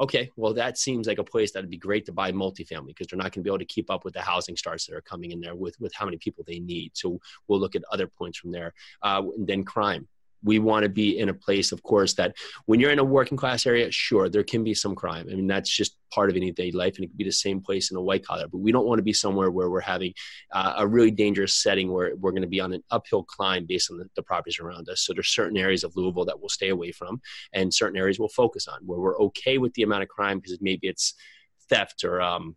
okay, 0.00 0.30
well, 0.36 0.54
that 0.54 0.78
seems 0.78 1.06
like 1.06 1.18
a 1.18 1.24
place 1.24 1.52
that'd 1.52 1.68
be 1.70 1.76
great 1.76 2.06
to 2.06 2.12
buy 2.12 2.32
multifamily 2.32 2.88
because 2.88 3.06
they're 3.06 3.18
not 3.18 3.24
going 3.24 3.32
to 3.32 3.40
be 3.42 3.50
able 3.50 3.58
to 3.58 3.64
keep 3.66 3.90
up 3.90 4.04
with 4.04 4.14
the 4.14 4.22
housing 4.22 4.56
starts 4.56 4.86
that 4.86 4.96
are 4.96 5.02
coming 5.02 5.30
in 5.30 5.40
there 5.40 5.54
with, 5.54 5.78
with 5.78 5.94
how 5.94 6.06
many 6.06 6.16
people 6.16 6.42
they 6.46 6.58
need. 6.58 6.92
So 6.94 7.20
we'll 7.46 7.60
look 7.60 7.76
at 7.76 7.82
other 7.92 8.06
points 8.06 8.38
from 8.38 8.50
there. 8.50 8.72
Uh, 9.02 9.22
and 9.36 9.46
then 9.46 9.62
crime. 9.62 10.08
We 10.42 10.58
want 10.58 10.84
to 10.84 10.88
be 10.88 11.18
in 11.18 11.28
a 11.28 11.34
place, 11.34 11.72
of 11.72 11.82
course, 11.82 12.14
that 12.14 12.36
when 12.66 12.80
you're 12.80 12.90
in 12.90 12.98
a 12.98 13.04
working 13.04 13.36
class 13.36 13.66
area, 13.66 13.90
sure, 13.90 14.28
there 14.28 14.42
can 14.42 14.64
be 14.64 14.74
some 14.74 14.94
crime. 14.94 15.26
I 15.30 15.34
mean, 15.34 15.46
that's 15.46 15.68
just 15.68 15.96
part 16.10 16.30
of 16.30 16.36
any 16.36 16.50
day 16.50 16.70
life, 16.70 16.96
and 16.96 17.04
it 17.04 17.08
could 17.08 17.18
be 17.18 17.24
the 17.24 17.32
same 17.32 17.60
place 17.60 17.90
in 17.90 17.96
a 17.96 18.00
white 18.00 18.24
collar. 18.24 18.48
But 18.48 18.58
we 18.58 18.72
don't 18.72 18.86
want 18.86 18.98
to 18.98 19.02
be 19.02 19.12
somewhere 19.12 19.50
where 19.50 19.70
we're 19.70 19.80
having 19.80 20.14
uh, 20.52 20.74
a 20.78 20.86
really 20.86 21.10
dangerous 21.10 21.54
setting 21.54 21.92
where 21.92 22.16
we're 22.16 22.32
going 22.32 22.42
to 22.42 22.48
be 22.48 22.60
on 22.60 22.72
an 22.72 22.82
uphill 22.90 23.24
climb 23.24 23.66
based 23.66 23.90
on 23.90 23.98
the, 23.98 24.08
the 24.16 24.22
properties 24.22 24.58
around 24.58 24.88
us. 24.88 25.02
So 25.02 25.12
there's 25.12 25.28
certain 25.28 25.56
areas 25.56 25.84
of 25.84 25.94
Louisville 25.96 26.24
that 26.24 26.40
we'll 26.40 26.48
stay 26.48 26.70
away 26.70 26.92
from, 26.92 27.20
and 27.52 27.72
certain 27.72 27.98
areas 27.98 28.18
we'll 28.18 28.28
focus 28.28 28.66
on 28.66 28.80
where 28.84 28.98
we're 28.98 29.18
okay 29.20 29.58
with 29.58 29.74
the 29.74 29.82
amount 29.82 30.02
of 30.02 30.08
crime 30.08 30.38
because 30.38 30.58
maybe 30.60 30.88
it's 30.88 31.14
theft 31.68 32.04
or 32.04 32.20
um, 32.20 32.56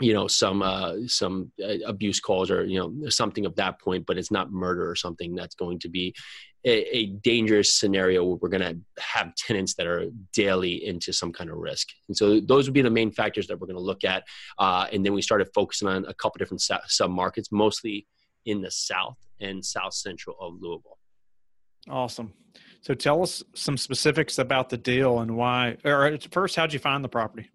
you 0.00 0.12
know 0.14 0.26
some 0.26 0.62
uh, 0.62 0.94
some 1.06 1.52
uh, 1.62 1.74
abuse 1.86 2.20
calls 2.20 2.50
or 2.50 2.64
you 2.64 2.78
know 2.78 3.08
something 3.08 3.46
of 3.46 3.54
that 3.56 3.80
point 3.80 4.06
but 4.06 4.18
it's 4.18 4.30
not 4.30 4.52
murder 4.52 4.88
or 4.88 4.94
something 4.94 5.34
that's 5.34 5.54
going 5.54 5.78
to 5.78 5.88
be 5.88 6.14
a, 6.64 6.96
a 6.96 7.06
dangerous 7.06 7.72
scenario 7.74 8.24
where 8.24 8.36
we're 8.36 8.48
going 8.48 8.60
to 8.60 9.02
have 9.02 9.34
tenants 9.34 9.74
that 9.74 9.86
are 9.86 10.06
daily 10.34 10.84
into 10.84 11.12
some 11.12 11.32
kind 11.32 11.48
of 11.50 11.56
risk. 11.56 11.88
And 12.08 12.16
so 12.16 12.38
those 12.40 12.66
would 12.66 12.74
be 12.74 12.82
the 12.82 12.90
main 12.90 13.10
factors 13.10 13.46
that 13.46 13.58
we're 13.58 13.66
going 13.66 13.78
to 13.78 13.82
look 13.82 14.04
at 14.04 14.24
uh, 14.58 14.86
and 14.92 15.04
then 15.04 15.12
we 15.14 15.22
started 15.22 15.48
focusing 15.54 15.88
on 15.88 16.04
a 16.06 16.14
couple 16.14 16.38
different 16.38 16.60
sub 16.60 17.10
markets 17.10 17.50
mostly 17.50 18.06
in 18.44 18.60
the 18.60 18.70
south 18.70 19.18
and 19.40 19.64
south 19.64 19.94
central 19.94 20.36
of 20.40 20.54
louisville. 20.60 20.98
Awesome. 21.88 22.32
So 22.82 22.94
tell 22.94 23.22
us 23.22 23.42
some 23.54 23.76
specifics 23.76 24.38
about 24.38 24.68
the 24.70 24.76
deal 24.76 25.20
and 25.20 25.36
why 25.36 25.76
or 25.84 26.18
first 26.30 26.56
how'd 26.56 26.72
you 26.72 26.78
find 26.78 27.04
the 27.04 27.08
property? 27.08 27.50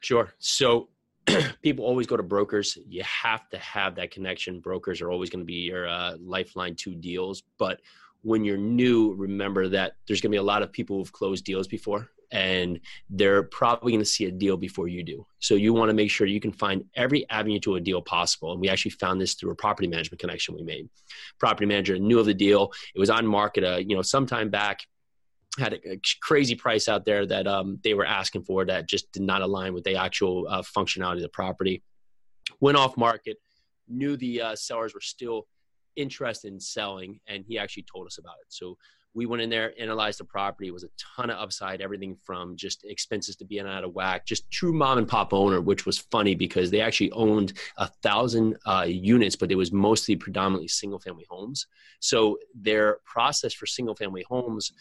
Sure. 0.00 0.34
So 0.38 0.88
people 1.62 1.84
always 1.84 2.06
go 2.06 2.16
to 2.16 2.22
brokers. 2.22 2.78
You 2.88 3.02
have 3.02 3.48
to 3.50 3.58
have 3.58 3.94
that 3.96 4.10
connection. 4.10 4.60
Brokers 4.60 5.00
are 5.00 5.10
always 5.10 5.30
going 5.30 5.40
to 5.40 5.46
be 5.46 5.54
your 5.54 5.88
uh, 5.88 6.16
lifeline 6.20 6.74
to 6.76 6.94
deals. 6.94 7.42
But 7.58 7.80
when 8.22 8.44
you're 8.44 8.56
new, 8.56 9.14
remember 9.14 9.68
that 9.68 9.96
there's 10.06 10.20
going 10.20 10.30
to 10.30 10.34
be 10.34 10.38
a 10.38 10.42
lot 10.42 10.62
of 10.62 10.72
people 10.72 10.96
who've 10.96 11.12
closed 11.12 11.44
deals 11.44 11.68
before, 11.68 12.08
and 12.30 12.80
they're 13.10 13.42
probably 13.42 13.92
going 13.92 14.00
to 14.00 14.04
see 14.04 14.24
a 14.24 14.30
deal 14.30 14.56
before 14.56 14.88
you 14.88 15.02
do. 15.02 15.26
So 15.38 15.54
you 15.54 15.72
want 15.72 15.90
to 15.90 15.94
make 15.94 16.10
sure 16.10 16.26
you 16.26 16.40
can 16.40 16.52
find 16.52 16.84
every 16.96 17.28
avenue 17.30 17.60
to 17.60 17.76
a 17.76 17.80
deal 17.80 18.00
possible. 18.02 18.52
And 18.52 18.60
we 18.60 18.68
actually 18.68 18.92
found 18.92 19.20
this 19.20 19.34
through 19.34 19.50
a 19.50 19.54
property 19.54 19.88
management 19.88 20.20
connection 20.20 20.54
we 20.54 20.62
made. 20.62 20.88
Property 21.38 21.66
manager 21.66 21.98
knew 21.98 22.18
of 22.18 22.26
the 22.26 22.34
deal. 22.34 22.72
It 22.94 22.98
was 22.98 23.10
on 23.10 23.26
market, 23.26 23.64
uh, 23.64 23.76
you 23.76 23.94
know, 23.94 24.02
sometime 24.02 24.50
back 24.50 24.86
had 25.58 25.74
a, 25.74 26.00
crazy 26.20 26.54
price 26.54 26.88
out 26.88 27.04
there 27.04 27.26
that 27.26 27.46
um, 27.46 27.78
they 27.84 27.94
were 27.94 28.06
asking 28.06 28.42
for 28.44 28.64
that 28.64 28.88
just 28.88 29.10
did 29.12 29.22
not 29.22 29.42
align 29.42 29.74
with 29.74 29.84
the 29.84 29.96
actual 29.96 30.46
uh, 30.48 30.62
functionality 30.62 31.16
of 31.16 31.22
the 31.22 31.28
property. 31.28 31.82
Went 32.60 32.76
off 32.76 32.96
market, 32.96 33.36
knew 33.88 34.16
the 34.16 34.40
uh, 34.40 34.56
sellers 34.56 34.94
were 34.94 35.00
still 35.00 35.46
interested 35.96 36.52
in 36.52 36.60
selling, 36.60 37.20
and 37.26 37.44
he 37.46 37.58
actually 37.58 37.84
told 37.84 38.06
us 38.06 38.18
about 38.18 38.34
it. 38.40 38.46
So 38.48 38.76
we 39.14 39.26
went 39.26 39.42
in 39.42 39.48
there, 39.48 39.72
analyzed 39.78 40.18
the 40.18 40.24
property. 40.24 40.66
It 40.68 40.72
was 40.72 40.82
a 40.82 40.88
ton 40.98 41.30
of 41.30 41.38
upside, 41.38 41.80
everything 41.80 42.16
from 42.16 42.56
just 42.56 42.84
expenses 42.84 43.36
to 43.36 43.44
being 43.44 43.66
out 43.66 43.84
of 43.84 43.94
whack, 43.94 44.26
just 44.26 44.50
true 44.50 44.72
mom 44.72 44.98
and 44.98 45.06
pop 45.06 45.32
owner, 45.32 45.60
which 45.60 45.86
was 45.86 45.98
funny 45.98 46.34
because 46.34 46.70
they 46.70 46.80
actually 46.80 47.12
owned 47.12 47.52
a 47.76 47.86
thousand 48.02 48.56
uh, 48.66 48.86
units, 48.88 49.36
but 49.36 49.52
it 49.52 49.54
was 49.54 49.70
mostly 49.70 50.16
predominantly 50.16 50.66
single 50.66 50.98
family 50.98 51.26
homes. 51.30 51.68
So 52.00 52.38
their 52.54 52.98
process 53.04 53.54
for 53.54 53.66
single 53.66 53.94
family 53.94 54.24
homes 54.28 54.72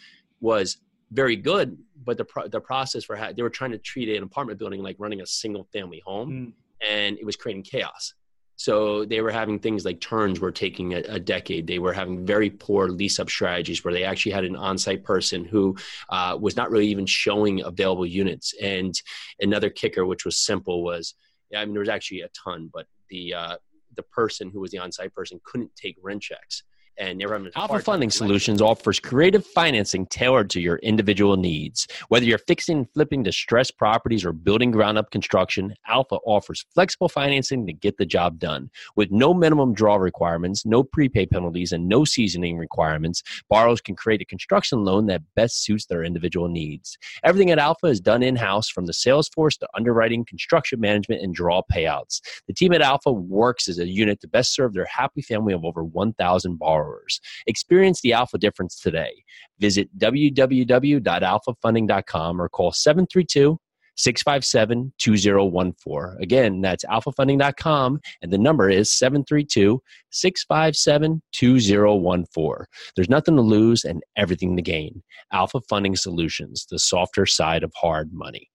was 0.44 0.78
very 1.12 1.36
good, 1.36 1.78
but 2.04 2.18
the 2.18 2.26
pro- 2.26 2.48
the 2.48 2.60
process 2.60 3.06
for 3.06 3.16
ha- 3.16 3.32
they 3.36 3.42
were 3.42 3.50
trying 3.50 3.72
to 3.72 3.78
treat 3.78 4.16
an 4.16 4.24
apartment 4.24 4.60
building 4.60 4.84
like 4.84 4.98
running 5.00 5.22
a 5.22 5.26
single 5.26 5.68
family 5.72 6.02
home, 6.06 6.30
mm. 6.32 6.88
and 6.88 7.18
it 7.18 7.26
was 7.26 7.36
creating 7.36 7.64
chaos. 7.64 8.14
So 8.56 9.04
they 9.06 9.22
were 9.22 9.32
having 9.32 9.58
things 9.58 9.84
like 9.84 10.00
turns 10.00 10.40
were 10.40 10.52
taking 10.52 10.94
a, 10.94 11.00
a, 11.10 11.20
decade. 11.20 11.66
They 11.66 11.80
were 11.80 11.92
having 11.92 12.24
very 12.24 12.52
poor 12.52 12.88
lease 12.88 13.20
up 13.20 13.30
strategies 13.30 13.84
where 13.84 13.94
they 13.94 14.04
actually 14.04 14.32
had 14.34 14.46
an 14.46 14.56
on 14.56 14.78
site 14.78 15.04
person 15.04 15.44
who 15.44 15.76
uh, 16.10 16.38
was 16.40 16.56
not 16.56 16.70
really 16.70 16.88
even 16.88 17.08
showing 17.08 17.64
available 17.64 18.06
units. 18.06 18.54
And 18.62 18.94
another 19.40 19.72
kicker, 19.72 20.06
which 20.06 20.24
was 20.24 20.38
simple, 20.38 20.84
was 20.84 21.16
I 21.56 21.66
mean 21.66 21.74
there 21.74 21.80
was 21.80 21.90
actually 21.90 22.22
a 22.22 22.30
ton, 22.30 22.70
but 22.72 22.86
the 23.10 23.34
uh, 23.34 23.56
the 23.96 24.04
person 24.04 24.52
who 24.52 24.60
was 24.60 24.72
the 24.72 24.80
on 24.80 24.92
site 24.92 25.14
person 25.14 25.40
couldn't 25.44 25.76
take 25.76 25.98
rent 26.02 26.22
checks 26.22 26.64
and 26.98 27.24
Alpha 27.56 27.80
Funding 27.80 28.12
Solutions 28.12 28.62
offers 28.62 29.00
creative 29.00 29.46
financing 29.46 30.06
tailored 30.08 30.50
to 30.52 30.62
your 30.62 30.78
individual 30.78 31.38
needs. 31.38 31.88
Whether 32.10 32.26
you're 32.26 32.38
fixing 32.38 32.78
and 32.78 32.90
flipping 32.92 33.24
distressed 33.24 33.78
properties 33.78 34.24
or 34.24 34.32
building 34.32 34.72
ground 34.72 34.98
up 34.98 35.10
construction, 35.10 35.74
Alpha 35.88 36.17
offers 36.26 36.65
flexible 36.74 37.10
financing 37.10 37.65
to 37.65 37.74
get 37.74 37.98
the 37.98 38.06
job 38.06 38.38
done. 38.39 38.70
With 38.96 39.12
no 39.12 39.34
minimum 39.34 39.74
draw 39.74 39.96
requirements, 39.96 40.65
no 40.65 40.84
prepay 40.84 41.26
penalties, 41.26 41.72
and 41.72 41.88
no 41.88 42.06
seasoning 42.06 42.58
requirements, 42.58 43.24
borrowers 43.50 43.82
can 43.82 43.96
create 43.96 44.22
a 44.22 44.26
construction 44.26 44.84
loan 44.84 45.08
that 45.08 45.24
best 45.36 45.63
suits 45.63 45.88
their 45.88 46.04
individual 46.04 46.48
needs. 46.48 46.98
Everything 47.24 47.50
at 47.50 47.60
Alpha 47.60 47.88
is 47.88 48.02
done 48.02 48.22
in 48.22 48.36
house 48.36 48.70
from 48.70 48.86
the 48.86 48.94
sales 48.94 49.30
force 49.30 49.58
to 49.58 49.67
underwriting, 49.76 50.26
construction 50.26 50.80
management, 50.80 51.22
and 51.22 51.34
draw 51.34 51.62
payouts. 51.72 52.22
The 52.48 52.54
team 52.54 52.72
at 52.74 52.82
Alpha 52.82 53.12
works 53.12 53.67
as 53.67 53.80
a 53.80 53.88
unit 53.88 54.22
to 54.22 54.28
best 54.28 54.54
serve 54.54 54.74
their 54.74 54.86
happy 54.86 55.22
family 55.22 55.54
of 55.54 55.65
over 55.65 55.84
1,000 55.84 56.58
borrowers 56.58 56.83
borrowers. 56.84 57.19
Experience 57.48 58.02
the 58.02 58.13
alpha 58.13 58.38
difference 58.38 58.80
today. 58.80 59.24
Visit 59.60 59.89
www.alphafunding.com 59.98 62.41
or 62.41 62.50
call 62.50 62.72
732 62.72 63.58
657 63.96 64.91
2014. 64.98 66.17
Again, 66.19 66.62
that's 66.62 66.84
alphafunding.com 66.86 68.02
and 68.22 68.34
the 68.34 68.39
number 68.39 68.69
is 68.69 68.91
732 68.91 69.82
657 70.10 71.22
2014. 71.32 72.65
There's 72.96 73.10
nothing 73.10 73.36
to 73.36 73.41
lose 73.41 73.86
and 73.86 74.02
everything 74.15 74.56
to 74.56 74.63
gain. 74.63 75.04
Alpha 75.32 75.62
Funding 75.69 75.96
Solutions, 75.96 76.65
the 76.69 76.80
softer 76.80 77.28
side 77.28 77.63
of 77.63 77.72
hard 77.76 78.12
money. 78.12 78.50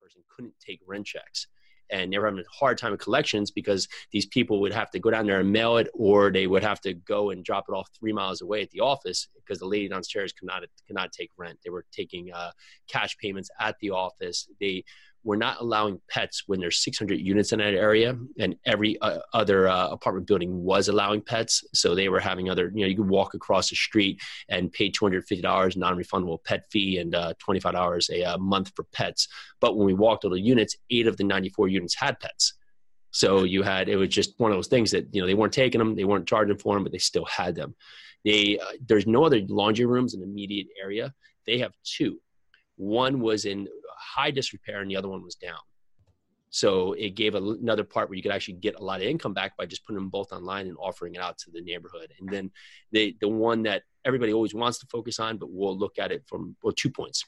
Person 0.00 0.22
couldn't 0.30 0.54
take 0.64 0.80
rent 0.86 1.06
checks 1.06 1.48
and 1.92 2.12
they 2.12 2.18
were 2.18 2.26
having 2.26 2.40
a 2.40 2.44
hard 2.50 2.78
time 2.78 2.90
with 2.90 3.00
collections 3.00 3.50
because 3.50 3.86
these 4.10 4.26
people 4.26 4.60
would 4.60 4.72
have 4.72 4.90
to 4.90 4.98
go 4.98 5.10
down 5.10 5.26
there 5.26 5.40
and 5.40 5.52
mail 5.52 5.76
it, 5.76 5.88
or 5.94 6.30
they 6.30 6.46
would 6.46 6.62
have 6.62 6.80
to 6.80 6.94
go 6.94 7.30
and 7.30 7.44
drop 7.44 7.66
it 7.68 7.72
off 7.72 7.88
three 7.98 8.12
miles 8.12 8.40
away 8.40 8.62
at 8.62 8.70
the 8.70 8.80
office 8.80 9.28
because 9.36 9.58
the 9.58 9.66
lady 9.66 9.88
downstairs 9.88 10.32
could 10.32 10.46
not 10.46 10.62
could 10.86 10.96
not 10.96 11.12
take 11.12 11.30
rent. 11.36 11.58
They 11.64 11.70
were 11.70 11.84
taking 11.92 12.32
uh, 12.32 12.52
cash 12.88 13.16
payments 13.18 13.50
at 13.60 13.76
the 13.80 13.90
office. 13.90 14.48
They 14.60 14.84
we're 15.24 15.36
not 15.36 15.60
allowing 15.60 16.00
pets 16.08 16.44
when 16.46 16.58
there's 16.58 16.82
600 16.82 17.20
units 17.20 17.52
in 17.52 17.60
that 17.60 17.74
area 17.74 18.16
and 18.38 18.56
every 18.66 19.00
uh, 19.00 19.20
other 19.32 19.68
uh, 19.68 19.88
apartment 19.88 20.26
building 20.26 20.62
was 20.64 20.88
allowing 20.88 21.20
pets. 21.20 21.64
So 21.74 21.94
they 21.94 22.08
were 22.08 22.20
having 22.20 22.50
other 22.50 22.72
you 22.74 22.82
know 22.82 22.88
you 22.88 22.96
could 22.96 23.08
walk 23.08 23.34
across 23.34 23.70
the 23.70 23.76
street 23.76 24.20
and 24.48 24.72
pay 24.72 24.90
$250 24.90 25.76
non-refundable 25.76 26.42
pet 26.44 26.64
fee 26.70 26.98
and 26.98 27.14
uh, 27.14 27.34
$25 27.46 28.10
a, 28.10 28.22
a, 28.22 28.34
uh, 28.34 28.38
month 28.38 28.72
for 28.74 28.84
pets. 28.92 29.28
But 29.60 29.76
when 29.76 29.86
we 29.86 29.94
walked 29.94 30.24
all 30.24 30.30
the 30.30 30.40
units 30.40 30.76
eight 30.90 31.06
of 31.06 31.16
the 31.16 31.24
94 31.24 31.68
units 31.68 31.94
had 31.94 32.18
pets. 32.18 32.54
So 33.12 33.44
you 33.44 33.62
had 33.62 33.88
it 33.88 33.96
was 33.96 34.08
just 34.08 34.38
one 34.38 34.50
of 34.50 34.56
those 34.56 34.68
things 34.68 34.90
that 34.90 35.14
you 35.14 35.20
know 35.20 35.26
they 35.26 35.34
weren't 35.34 35.52
taking 35.52 35.78
them 35.78 35.94
they 35.94 36.04
weren't 36.04 36.26
charging 36.26 36.58
for 36.58 36.74
them 36.74 36.82
but 36.82 36.92
they 36.92 36.98
still 36.98 37.26
had 37.26 37.54
them. 37.54 37.74
They 38.24 38.58
uh, 38.58 38.72
there's 38.86 39.06
no 39.06 39.24
other 39.24 39.40
laundry 39.48 39.86
rooms 39.86 40.14
in 40.14 40.20
the 40.20 40.26
immediate 40.26 40.68
area. 40.80 41.12
They 41.46 41.58
have 41.58 41.72
two. 41.84 42.20
One 42.76 43.20
was 43.20 43.44
in 43.44 43.68
high 44.02 44.30
disrepair 44.30 44.80
and 44.80 44.90
the 44.90 44.96
other 44.96 45.08
one 45.08 45.22
was 45.22 45.34
down. 45.34 45.58
So 46.50 46.92
it 46.92 47.14
gave 47.14 47.34
another 47.34 47.82
part 47.82 48.08
where 48.08 48.16
you 48.16 48.22
could 48.22 48.30
actually 48.30 48.54
get 48.54 48.74
a 48.78 48.84
lot 48.84 49.00
of 49.00 49.06
income 49.06 49.32
back 49.32 49.56
by 49.56 49.64
just 49.64 49.86
putting 49.86 49.96
them 49.96 50.10
both 50.10 50.32
online 50.32 50.66
and 50.66 50.76
offering 50.78 51.14
it 51.14 51.20
out 51.20 51.38
to 51.38 51.50
the 51.50 51.62
neighborhood. 51.62 52.12
And 52.20 52.28
then 52.28 52.50
the 52.92 53.16
the 53.22 53.28
one 53.28 53.62
that 53.62 53.84
everybody 54.04 54.34
always 54.34 54.54
wants 54.54 54.78
to 54.80 54.86
focus 54.86 55.18
on, 55.18 55.38
but 55.38 55.50
we'll 55.50 55.76
look 55.76 55.98
at 55.98 56.12
it 56.12 56.24
from 56.26 56.54
well 56.62 56.74
two 56.74 56.90
points. 56.90 57.24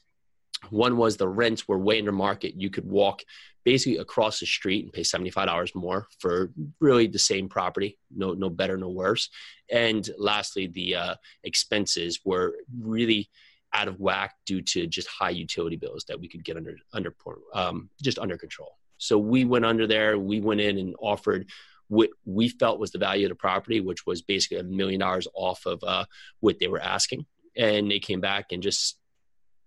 One 0.69 0.97
was 0.97 1.17
the 1.17 1.27
rents 1.27 1.67
were 1.67 1.79
way 1.79 1.97
under 1.97 2.11
market. 2.11 2.53
You 2.55 2.69
could 2.69 2.85
walk 2.85 3.23
basically 3.63 3.97
across 3.97 4.39
the 4.39 4.45
street 4.45 4.83
and 4.83 4.93
pay 4.93 5.03
seventy 5.03 5.31
five 5.31 5.47
dollars 5.47 5.73
more 5.73 6.07
for 6.19 6.51
really 6.79 7.07
the 7.07 7.19
same 7.19 7.49
property, 7.49 7.97
no 8.15 8.33
no 8.33 8.51
better, 8.51 8.77
no 8.77 8.89
worse. 8.89 9.29
And 9.71 10.07
lastly, 10.19 10.67
the 10.67 10.95
uh, 10.95 11.15
expenses 11.43 12.19
were 12.23 12.55
really 12.79 13.29
out 13.75 13.87
of 13.87 13.99
whack 13.99 14.35
due 14.45 14.61
to 14.61 14.87
just 14.87 15.07
high 15.07 15.29
utility 15.29 15.75
bills 15.75 16.05
that 16.07 16.19
we 16.19 16.27
could 16.29 16.43
get 16.43 16.55
under 16.55 16.77
under 16.93 17.13
um, 17.53 17.89
just 18.01 18.17
under 18.17 18.37
control. 18.37 18.77
So 18.97 19.17
we 19.17 19.43
went 19.43 19.65
under 19.65 19.85
there. 19.85 20.17
We 20.17 20.39
went 20.39 20.61
in 20.61 20.77
and 20.77 20.95
offered 20.99 21.49
what 21.87 22.09
we 22.25 22.49
felt 22.49 22.79
was 22.79 22.91
the 22.91 22.97
value 22.97 23.25
of 23.25 23.29
the 23.29 23.35
property, 23.35 23.81
which 23.81 24.05
was 24.05 24.21
basically 24.21 24.57
a 24.57 24.63
million 24.63 25.01
dollars 25.01 25.27
off 25.35 25.65
of 25.65 25.83
uh, 25.83 26.05
what 26.39 26.57
they 26.59 26.67
were 26.67 26.81
asking. 26.81 27.25
And 27.55 27.91
they 27.91 27.99
came 27.99 28.21
back 28.21 28.51
and 28.51 28.63
just 28.63 28.97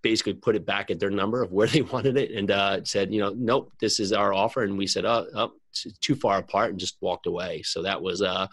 basically 0.03 0.35
put 0.35 0.57
it 0.57 0.67
back 0.67 0.91
at 0.91 0.99
their 0.99 1.11
number 1.11 1.43
of 1.43 1.53
where 1.53 1.67
they 1.69 1.83
wanted 1.83 2.17
it 2.17 2.33
and 2.33 2.51
uh, 2.51 2.83
said, 2.85 3.13
you 3.13 3.21
know, 3.21 3.35
nope, 3.37 3.73
this 3.81 4.01
is 4.01 4.13
our 4.13 4.33
offer. 4.33 4.63
And 4.63 4.79
we 4.79 4.87
said, 4.87 5.05
oh, 5.05 5.27
oh 5.35 5.53
too 6.01 6.17
far 6.17 6.39
apart 6.39 6.71
and 6.71 6.81
just 6.81 6.97
walked 7.01 7.27
away. 7.27 7.63
So 7.63 7.83
that 7.83 8.03
was 8.03 8.23
uh, 8.23 8.49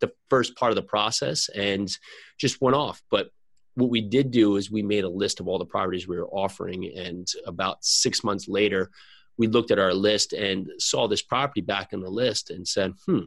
the 0.00 0.12
first 0.30 0.54
part 0.54 0.70
of 0.70 0.76
the 0.76 0.82
process 0.82 1.48
and 1.48 1.90
just 2.38 2.60
went 2.60 2.76
off. 2.76 3.02
But 3.10 3.30
what 3.78 3.90
we 3.90 4.00
did 4.00 4.30
do 4.30 4.56
is 4.56 4.70
we 4.70 4.82
made 4.82 5.04
a 5.04 5.08
list 5.08 5.40
of 5.40 5.48
all 5.48 5.58
the 5.58 5.64
properties 5.64 6.08
we 6.08 6.16
were 6.16 6.28
offering 6.28 6.92
and 6.96 7.28
about 7.46 7.84
six 7.84 8.24
months 8.24 8.48
later 8.48 8.90
we 9.36 9.46
looked 9.46 9.70
at 9.70 9.78
our 9.78 9.94
list 9.94 10.32
and 10.32 10.68
saw 10.78 11.06
this 11.06 11.22
property 11.22 11.60
back 11.60 11.92
in 11.92 12.00
the 12.00 12.10
list 12.10 12.50
and 12.50 12.66
said 12.66 12.92
hmm 13.06 13.20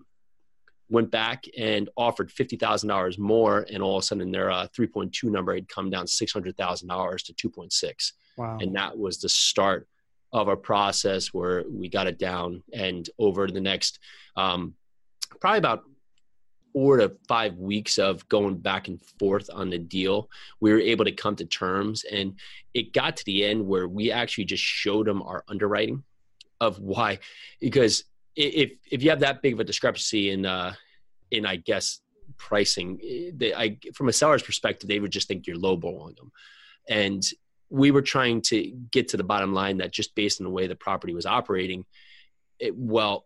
went 0.92 1.10
back 1.10 1.46
and 1.58 1.90
offered 1.96 2.30
$50,000 2.30 3.18
more, 3.18 3.66
and 3.72 3.82
all 3.82 3.98
of 3.98 4.04
a 4.04 4.06
sudden 4.06 4.30
their 4.30 4.52
uh, 4.52 4.68
3.2 4.78 5.24
number 5.24 5.56
had 5.56 5.70
come 5.70 5.90
down 5.90 6.06
$600,000 6.06 6.54
to 7.24 7.50
2.6. 7.50 8.12
Wow. 8.38 8.58
And 8.60 8.76
that 8.76 8.98
was 8.98 9.20
the 9.20 9.30
start 9.30 9.88
of 10.34 10.50
a 10.50 10.58
process 10.58 11.28
where 11.28 11.64
we 11.70 11.88
got 11.88 12.08
it 12.08 12.20
down. 12.20 12.62
And 12.74 13.10
over 13.18 13.48
the 13.48 13.62
next 13.62 14.00
um, 14.36 14.76
probably 15.40 15.60
about 15.60 15.84
four 16.74 16.98
to 16.98 17.16
five 17.28 17.58
weeks 17.58 17.98
of 17.98 18.28
going 18.30 18.58
back 18.58 18.88
and 18.88 19.02
forth 19.20 19.50
on 19.54 19.70
the 19.70 19.78
deal, 19.78 20.30
we 20.60 20.72
were 20.72 20.80
able 20.80 21.06
to 21.06 21.12
come 21.12 21.36
to 21.36 21.46
terms. 21.46 22.04
And 22.04 22.36
it 22.74 22.94
got 22.94 23.18
to 23.18 23.26
the 23.26 23.46
end 23.46 23.66
where 23.66 23.88
we 23.88 24.12
actually 24.12 24.46
just 24.46 24.64
showed 24.64 25.08
them 25.08 25.22
our 25.22 25.44
underwriting 25.48 26.04
of 26.60 26.80
why, 26.80 27.20
because 27.60 28.04
if 28.36 28.72
if 28.90 29.04
you 29.04 29.10
have 29.10 29.22
that 29.22 29.42
big 29.42 29.54
of 29.54 29.60
a 29.60 29.64
discrepancy 29.64 30.30
in 30.30 30.46
uh, 30.46 30.74
in 31.32 31.46
I 31.46 31.58
guess 31.58 32.02
pricing, 32.38 33.00
they, 33.36 33.54
I 33.54 33.78
from 33.94 34.10
a 34.10 34.14
seller's 34.14 34.44
perspective, 34.44 34.88
they 34.88 35.00
would 35.00 35.12
just 35.12 35.28
think 35.28 35.48
you're 35.48 35.58
lowballing 35.58 36.16
them, 36.16 36.32
and 36.88 37.24
we 37.70 37.92
were 37.92 38.02
trying 38.02 38.42
to 38.42 38.72
get 38.92 39.10
to 39.10 39.18
the 39.18 39.24
bottom 39.24 39.54
line 39.54 39.78
that 39.78 39.92
just 39.92 40.14
based 40.14 40.40
on 40.40 40.46
the 40.46 40.52
way 40.52 40.68
the 40.68 40.76
property 40.76 41.14
was 41.14 41.26
operating, 41.26 41.86
it, 42.60 42.76
well, 42.76 43.26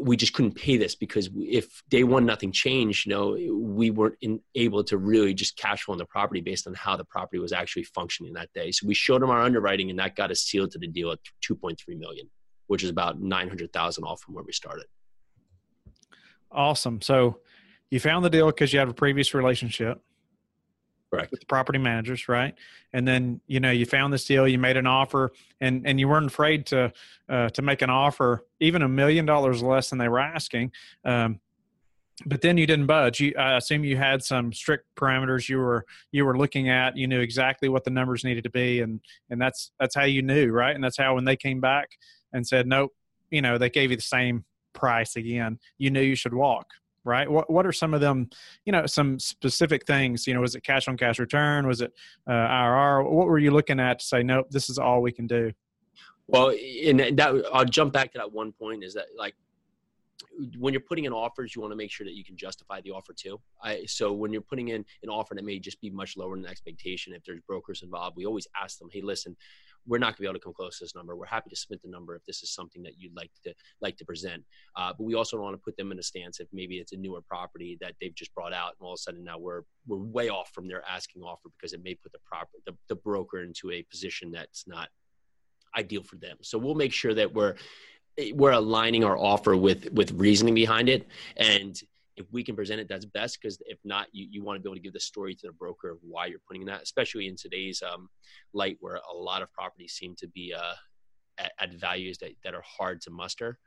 we 0.00 0.16
just 0.16 0.32
couldn't 0.32 0.54
pay 0.54 0.76
this 0.76 0.94
because 0.94 1.30
if 1.36 1.82
day 1.88 2.04
one 2.04 2.26
nothing 2.26 2.52
changed, 2.52 3.06
you 3.06 3.10
know, 3.14 3.54
we 3.54 3.90
weren't 3.90 4.16
in, 4.20 4.40
able 4.54 4.84
to 4.84 4.98
really 4.98 5.34
just 5.34 5.56
cash 5.56 5.82
flow 5.82 5.92
on 5.92 5.98
the 5.98 6.06
property 6.06 6.40
based 6.40 6.66
on 6.66 6.74
how 6.74 6.96
the 6.96 7.04
property 7.04 7.38
was 7.38 7.52
actually 7.52 7.84
functioning 7.84 8.32
that 8.34 8.52
day. 8.54 8.70
So 8.70 8.86
we 8.86 8.94
showed 8.94 9.22
them 9.22 9.30
our 9.30 9.42
underwriting, 9.42 9.90
and 9.90 9.98
that 9.98 10.16
got 10.16 10.30
us 10.30 10.40
sealed 10.40 10.70
to 10.72 10.78
the 10.78 10.86
deal 10.86 11.10
at 11.10 11.18
2.3 11.48 11.76
million 11.98 12.28
which 12.68 12.84
is 12.84 12.90
about 12.90 13.20
900,000 13.20 14.04
off 14.04 14.20
from 14.20 14.34
where 14.34 14.44
we 14.44 14.52
started. 14.52 14.86
Awesome. 16.52 17.02
So 17.02 17.40
you 17.90 17.98
found 17.98 18.24
the 18.24 18.30
deal 18.30 18.46
because 18.46 18.72
you 18.72 18.78
have 18.78 18.88
a 18.88 18.94
previous 18.94 19.34
relationship. 19.34 20.00
Correct. 21.10 21.30
With 21.30 21.40
the 21.40 21.46
property 21.46 21.78
managers, 21.78 22.28
right? 22.28 22.54
And 22.92 23.08
then 23.08 23.40
you 23.46 23.60
know 23.60 23.70
you 23.70 23.86
found 23.86 24.12
this 24.12 24.24
deal, 24.26 24.46
you 24.46 24.58
made 24.58 24.76
an 24.76 24.86
offer, 24.86 25.32
and 25.60 25.86
and 25.86 25.98
you 25.98 26.08
weren't 26.08 26.26
afraid 26.26 26.66
to 26.66 26.92
uh, 27.28 27.48
to 27.50 27.62
make 27.62 27.80
an 27.80 27.90
offer, 27.90 28.44
even 28.60 28.82
a 28.82 28.88
million 28.88 29.24
dollars 29.24 29.62
less 29.62 29.88
than 29.88 29.98
they 29.98 30.08
were 30.08 30.18
asking. 30.20 30.72
Um, 31.04 31.40
but 32.26 32.40
then 32.42 32.58
you 32.58 32.66
didn't 32.66 32.86
budge. 32.86 33.20
You, 33.20 33.32
I 33.38 33.56
assume 33.56 33.84
you 33.84 33.96
had 33.96 34.22
some 34.22 34.52
strict 34.52 34.86
parameters 34.96 35.48
you 35.48 35.58
were 35.58 35.86
you 36.12 36.26
were 36.26 36.36
looking 36.36 36.68
at. 36.68 36.96
You 36.96 37.06
knew 37.06 37.20
exactly 37.20 37.70
what 37.70 37.84
the 37.84 37.90
numbers 37.90 38.22
needed 38.22 38.44
to 38.44 38.50
be, 38.50 38.80
and 38.80 39.00
and 39.30 39.40
that's 39.40 39.70
that's 39.80 39.94
how 39.94 40.04
you 40.04 40.20
knew, 40.20 40.50
right? 40.50 40.74
And 40.74 40.84
that's 40.84 40.98
how 40.98 41.14
when 41.14 41.24
they 41.24 41.36
came 41.36 41.60
back, 41.60 41.88
and 42.32 42.46
said, 42.46 42.66
nope, 42.66 42.92
you 43.30 43.42
know, 43.42 43.58
they 43.58 43.70
gave 43.70 43.90
you 43.90 43.96
the 43.96 44.02
same 44.02 44.44
price 44.72 45.16
again, 45.16 45.58
you 45.78 45.90
knew 45.90 46.00
you 46.00 46.14
should 46.14 46.34
walk, 46.34 46.66
right? 47.04 47.30
What 47.30 47.50
What 47.50 47.66
are 47.66 47.72
some 47.72 47.94
of 47.94 48.00
them? 48.00 48.30
You 48.64 48.72
know, 48.72 48.86
some 48.86 49.18
specific 49.18 49.86
things. 49.86 50.26
You 50.26 50.34
know, 50.34 50.40
was 50.40 50.54
it 50.54 50.62
cash 50.62 50.88
on 50.88 50.96
cash 50.96 51.18
return? 51.18 51.66
Was 51.66 51.80
it 51.80 51.92
uh, 52.26 52.32
IRR? 52.32 53.10
What 53.10 53.26
were 53.26 53.38
you 53.38 53.50
looking 53.50 53.80
at 53.80 54.00
to 54.00 54.04
say, 54.04 54.22
nope, 54.22 54.46
this 54.50 54.70
is 54.70 54.78
all 54.78 55.02
we 55.02 55.12
can 55.12 55.26
do? 55.26 55.52
Well, 56.26 56.50
and 56.50 57.00
that 57.18 57.44
I'll 57.52 57.64
jump 57.64 57.92
back 57.92 58.12
to 58.12 58.18
that 58.18 58.32
one 58.32 58.52
point 58.52 58.84
is 58.84 58.94
that 58.94 59.06
like 59.16 59.34
when 60.58 60.72
you're 60.72 60.80
putting 60.80 61.04
in 61.04 61.12
offers, 61.12 61.54
you 61.54 61.62
want 61.62 61.72
to 61.72 61.76
make 61.76 61.90
sure 61.90 62.04
that 62.04 62.14
you 62.14 62.24
can 62.24 62.36
justify 62.36 62.80
the 62.82 62.90
offer 62.90 63.12
too. 63.12 63.40
I, 63.62 63.84
so 63.86 64.12
when 64.12 64.32
you're 64.32 64.42
putting 64.42 64.68
in 64.68 64.84
an 65.02 65.08
offer 65.08 65.34
that 65.34 65.44
may 65.44 65.58
just 65.58 65.80
be 65.80 65.90
much 65.90 66.16
lower 66.16 66.36
than 66.36 66.46
expectation, 66.46 67.14
if 67.14 67.24
there's 67.24 67.40
brokers 67.40 67.82
involved, 67.82 68.16
we 68.16 68.26
always 68.26 68.46
ask 68.60 68.78
them, 68.78 68.88
"Hey, 68.92 69.00
listen, 69.00 69.36
we're 69.88 69.98
not 69.98 70.08
going 70.08 70.16
to 70.16 70.20
be 70.22 70.26
able 70.26 70.38
to 70.38 70.44
come 70.44 70.52
close 70.52 70.78
to 70.78 70.84
this 70.84 70.94
number. 70.94 71.16
We're 71.16 71.26
happy 71.26 71.50
to 71.50 71.56
submit 71.56 71.82
the 71.82 71.88
number 71.88 72.14
if 72.14 72.24
this 72.26 72.42
is 72.42 72.52
something 72.52 72.82
that 72.82 72.98
you'd 72.98 73.16
like 73.16 73.30
to 73.44 73.54
like 73.80 73.96
to 73.96 74.04
present. 74.04 74.44
Uh, 74.76 74.92
but 74.96 75.04
we 75.04 75.14
also 75.14 75.40
want 75.40 75.54
to 75.54 75.58
put 75.58 75.76
them 75.76 75.90
in 75.90 75.98
a 75.98 76.02
stance 76.02 76.40
if 76.40 76.48
maybe 76.52 76.76
it's 76.76 76.92
a 76.92 76.96
newer 76.96 77.22
property 77.22 77.78
that 77.80 77.94
they've 78.00 78.14
just 78.14 78.34
brought 78.34 78.52
out, 78.52 78.74
and 78.78 78.86
all 78.86 78.92
of 78.92 78.98
a 78.98 79.02
sudden 79.02 79.24
now 79.24 79.38
we're 79.38 79.62
we're 79.86 79.98
way 79.98 80.28
off 80.28 80.50
from 80.54 80.68
their 80.68 80.82
asking 80.88 81.22
offer 81.22 81.48
because 81.58 81.72
it 81.72 81.82
may 81.82 81.94
put 81.94 82.12
the 82.12 82.18
proper 82.24 82.58
the, 82.66 82.74
the 82.88 82.96
broker 82.96 83.42
into 83.42 83.70
a 83.70 83.82
position 83.84 84.30
that's 84.30 84.66
not 84.66 84.88
ideal 85.76 86.02
for 86.02 86.16
them. 86.16 86.36
So 86.42 86.58
we'll 86.58 86.74
make 86.74 86.92
sure 86.92 87.14
that 87.14 87.32
we're 87.32 87.54
we're 88.34 88.52
aligning 88.52 89.04
our 89.04 89.16
offer 89.16 89.56
with 89.56 89.90
with 89.92 90.12
reasoning 90.12 90.54
behind 90.54 90.88
it 90.88 91.06
and 91.36 91.80
if 92.20 92.26
we 92.32 92.42
can 92.42 92.56
present 92.56 92.80
it 92.80 92.88
that's 92.88 93.04
best 93.04 93.38
because 93.40 93.60
if 93.66 93.78
not 93.84 94.06
you, 94.12 94.26
you 94.30 94.42
want 94.42 94.56
to 94.56 94.60
be 94.60 94.68
able 94.68 94.76
to 94.76 94.82
give 94.82 94.92
the 94.92 95.00
story 95.00 95.34
to 95.34 95.46
the 95.46 95.52
broker 95.52 95.90
of 95.90 95.98
why 96.02 96.26
you're 96.26 96.40
putting 96.46 96.64
that 96.64 96.82
especially 96.82 97.26
in 97.26 97.36
today's 97.36 97.82
um, 97.82 98.08
light 98.52 98.76
where 98.80 99.00
a 99.10 99.14
lot 99.14 99.42
of 99.42 99.52
properties 99.52 99.92
seem 99.92 100.14
to 100.16 100.28
be 100.28 100.54
uh, 100.56 100.74
at, 101.38 101.52
at, 101.60 101.74
values 101.74 102.18
that, 102.18 102.30
that 102.44 102.54
are 102.54 102.64
hard 102.64 103.00
to 103.00 103.10
muster 103.10 103.58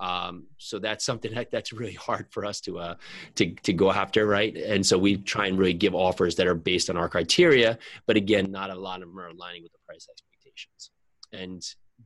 um, 0.00 0.46
so 0.56 0.78
that's 0.78 1.04
something 1.04 1.34
that, 1.34 1.50
that's 1.50 1.72
really 1.72 1.94
hard 1.94 2.26
for 2.30 2.44
us 2.44 2.60
to 2.62 2.78
uh, 2.78 2.94
to 3.36 3.54
to 3.54 3.72
go 3.72 3.92
after, 3.92 4.26
right? 4.26 4.56
And 4.56 4.84
so 4.84 4.98
we 4.98 5.18
try 5.18 5.46
and 5.46 5.58
really 5.58 5.74
give 5.74 5.94
offers 5.94 6.34
that 6.36 6.46
are 6.46 6.54
based 6.54 6.90
on 6.90 6.96
our 6.96 7.08
criteria, 7.08 7.78
but 8.06 8.16
again, 8.16 8.50
not 8.50 8.70
a 8.70 8.74
lot 8.74 9.02
of 9.02 9.08
them 9.08 9.20
are 9.20 9.28
aligning 9.28 9.62
with 9.62 9.72
the 9.72 9.78
price 9.86 10.08
expectations. 10.10 10.90
And 11.32 11.62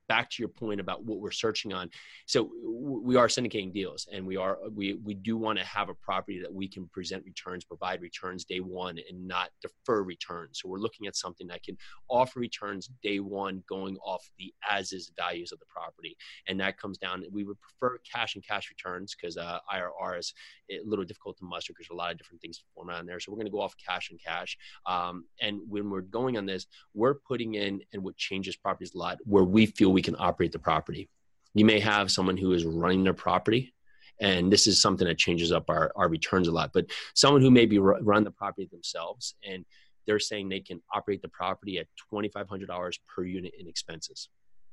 back 0.08 0.30
to 0.30 0.42
your 0.42 0.48
point 0.48 0.80
about 0.80 1.04
what 1.04 1.20
we're 1.20 1.30
searching 1.30 1.72
on. 1.72 1.90
So 2.26 2.50
we 2.64 3.16
are 3.16 3.28
syndicating 3.28 3.72
deals 3.72 4.06
and 4.12 4.26
we 4.26 4.36
are 4.36 4.58
we 4.74 4.94
we 4.94 5.14
do 5.14 5.36
want 5.36 5.58
to 5.58 5.64
have 5.64 5.88
a 5.88 5.94
property 5.94 6.40
that 6.40 6.52
we 6.52 6.68
can 6.68 6.88
present 6.88 7.24
returns 7.24 7.64
provide 7.64 8.00
returns 8.00 8.44
day 8.44 8.60
one 8.60 8.98
and 9.08 9.26
not 9.26 9.50
defer 9.60 10.02
returns. 10.02 10.60
So 10.60 10.68
we're 10.68 10.78
looking 10.78 11.06
at 11.06 11.16
something 11.16 11.46
that 11.48 11.62
can 11.62 11.76
offer 12.08 12.40
returns 12.40 12.90
day 13.02 13.20
one 13.20 13.62
going 13.68 13.96
off 13.98 14.28
the 14.38 14.52
as 14.68 14.92
is 14.92 15.12
values 15.16 15.52
of 15.52 15.58
the 15.58 15.66
property. 15.66 16.16
And 16.48 16.60
that 16.60 16.78
comes 16.78 16.98
down 16.98 17.24
we 17.32 17.44
would 17.44 17.58
prefer 17.60 17.98
cash 18.10 18.34
and 18.34 18.46
cash 18.46 18.70
returns 18.70 19.14
because 19.14 19.36
uh, 19.36 19.58
irr 19.72 20.18
is 20.18 20.32
a 20.70 20.80
little 20.84 21.04
difficult 21.04 21.36
to 21.38 21.44
muster 21.44 21.72
because 21.72 21.88
there's 21.88 21.96
a 21.96 21.98
lot 21.98 22.10
of 22.10 22.18
different 22.18 22.40
things 22.40 22.58
to 22.58 22.64
format 22.74 23.00
in 23.00 23.06
there. 23.06 23.20
So 23.20 23.32
we're 23.32 23.36
going 23.36 23.46
to 23.46 23.52
go 23.52 23.60
off 23.60 23.74
cash 23.84 24.10
and 24.10 24.20
cash. 24.22 24.56
Um, 24.86 25.24
and 25.40 25.60
when 25.68 25.90
we're 25.90 26.02
going 26.02 26.36
on 26.36 26.46
this 26.46 26.66
we're 26.94 27.14
putting 27.14 27.54
in 27.54 27.80
and 27.92 28.02
what 28.02 28.16
changes 28.16 28.56
properties 28.56 28.94
a 28.94 28.98
lot 28.98 29.18
where 29.24 29.44
we 29.44 29.66
feel 29.66 29.83
feel 29.84 29.92
we 29.92 30.02
can 30.02 30.16
operate 30.18 30.52
the 30.52 30.58
property. 30.58 31.10
You 31.52 31.66
may 31.66 31.78
have 31.80 32.10
someone 32.10 32.38
who 32.38 32.52
is 32.52 32.64
running 32.64 33.04
their 33.04 33.12
property, 33.12 33.74
and 34.18 34.50
this 34.50 34.66
is 34.66 34.80
something 34.80 35.06
that 35.06 35.18
changes 35.18 35.52
up 35.52 35.68
our, 35.68 35.92
our 35.94 36.08
returns 36.08 36.48
a 36.48 36.52
lot. 36.52 36.70
But 36.72 36.86
someone 37.14 37.42
who 37.42 37.50
maybe 37.50 37.78
run 37.78 38.24
the 38.24 38.30
property 38.30 38.66
themselves 38.70 39.34
and 39.46 39.64
they're 40.06 40.18
saying 40.18 40.48
they 40.48 40.60
can 40.60 40.80
operate 40.92 41.20
the 41.20 41.28
property 41.28 41.78
at 41.78 41.86
$2,500 42.12 42.98
per 43.14 43.24
unit 43.24 43.52
in 43.58 43.68
expenses. 43.68 44.28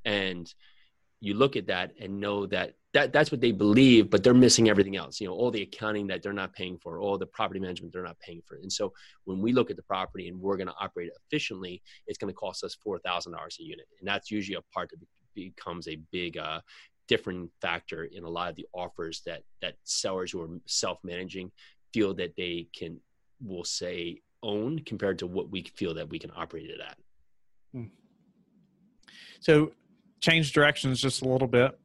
And 0.05 0.53
you 1.21 1.35
look 1.35 1.55
at 1.55 1.67
that 1.67 1.93
and 1.99 2.19
know 2.19 2.45
that, 2.47 2.73
that 2.93 3.13
that's 3.13 3.31
what 3.31 3.39
they 3.39 3.51
believe, 3.51 4.09
but 4.09 4.23
they're 4.23 4.33
missing 4.33 4.67
everything 4.69 4.97
else. 4.97 5.21
You 5.21 5.27
know, 5.27 5.33
all 5.33 5.51
the 5.51 5.61
accounting 5.61 6.07
that 6.07 6.21
they're 6.21 6.33
not 6.33 6.53
paying 6.53 6.77
for, 6.77 6.99
all 6.99 7.17
the 7.17 7.27
property 7.27 7.59
management 7.59 7.93
they're 7.93 8.03
not 8.03 8.19
paying 8.19 8.41
for. 8.45 8.55
And 8.55 8.71
so 8.71 8.91
when 9.23 9.39
we 9.39 9.53
look 9.53 9.69
at 9.69 9.77
the 9.77 9.83
property 9.83 10.27
and 10.27 10.41
we're 10.41 10.57
going 10.57 10.67
to 10.67 10.75
operate 10.79 11.11
efficiently, 11.25 11.81
it's 12.07 12.17
going 12.17 12.33
to 12.33 12.35
cost 12.35 12.63
us 12.63 12.75
four 12.83 12.99
thousand 12.99 13.31
dollars 13.33 13.57
a 13.61 13.63
unit, 13.63 13.85
and 13.99 14.07
that's 14.07 14.29
usually 14.29 14.57
a 14.57 14.73
part 14.73 14.89
that 14.89 14.99
becomes 15.35 15.87
a 15.87 15.99
big 16.11 16.37
uh, 16.37 16.59
different 17.07 17.49
factor 17.61 18.05
in 18.05 18.23
a 18.23 18.29
lot 18.29 18.49
of 18.49 18.55
the 18.55 18.65
offers 18.73 19.21
that 19.25 19.43
that 19.61 19.75
sellers 19.83 20.31
who 20.31 20.41
are 20.41 20.49
self-managing 20.65 21.51
feel 21.93 22.13
that 22.15 22.35
they 22.35 22.67
can 22.75 22.99
will 23.41 23.63
say 23.63 24.19
own 24.43 24.79
compared 24.79 25.19
to 25.19 25.27
what 25.27 25.49
we 25.49 25.63
feel 25.75 25.93
that 25.93 26.09
we 26.09 26.19
can 26.19 26.31
operate 26.35 26.69
it 26.69 26.79
at. 26.81 26.97
Hmm. 27.73 27.85
So 29.39 29.71
change 30.21 30.53
directions 30.53 31.01
just 31.01 31.21
a 31.21 31.27
little 31.27 31.47
bit. 31.47 31.77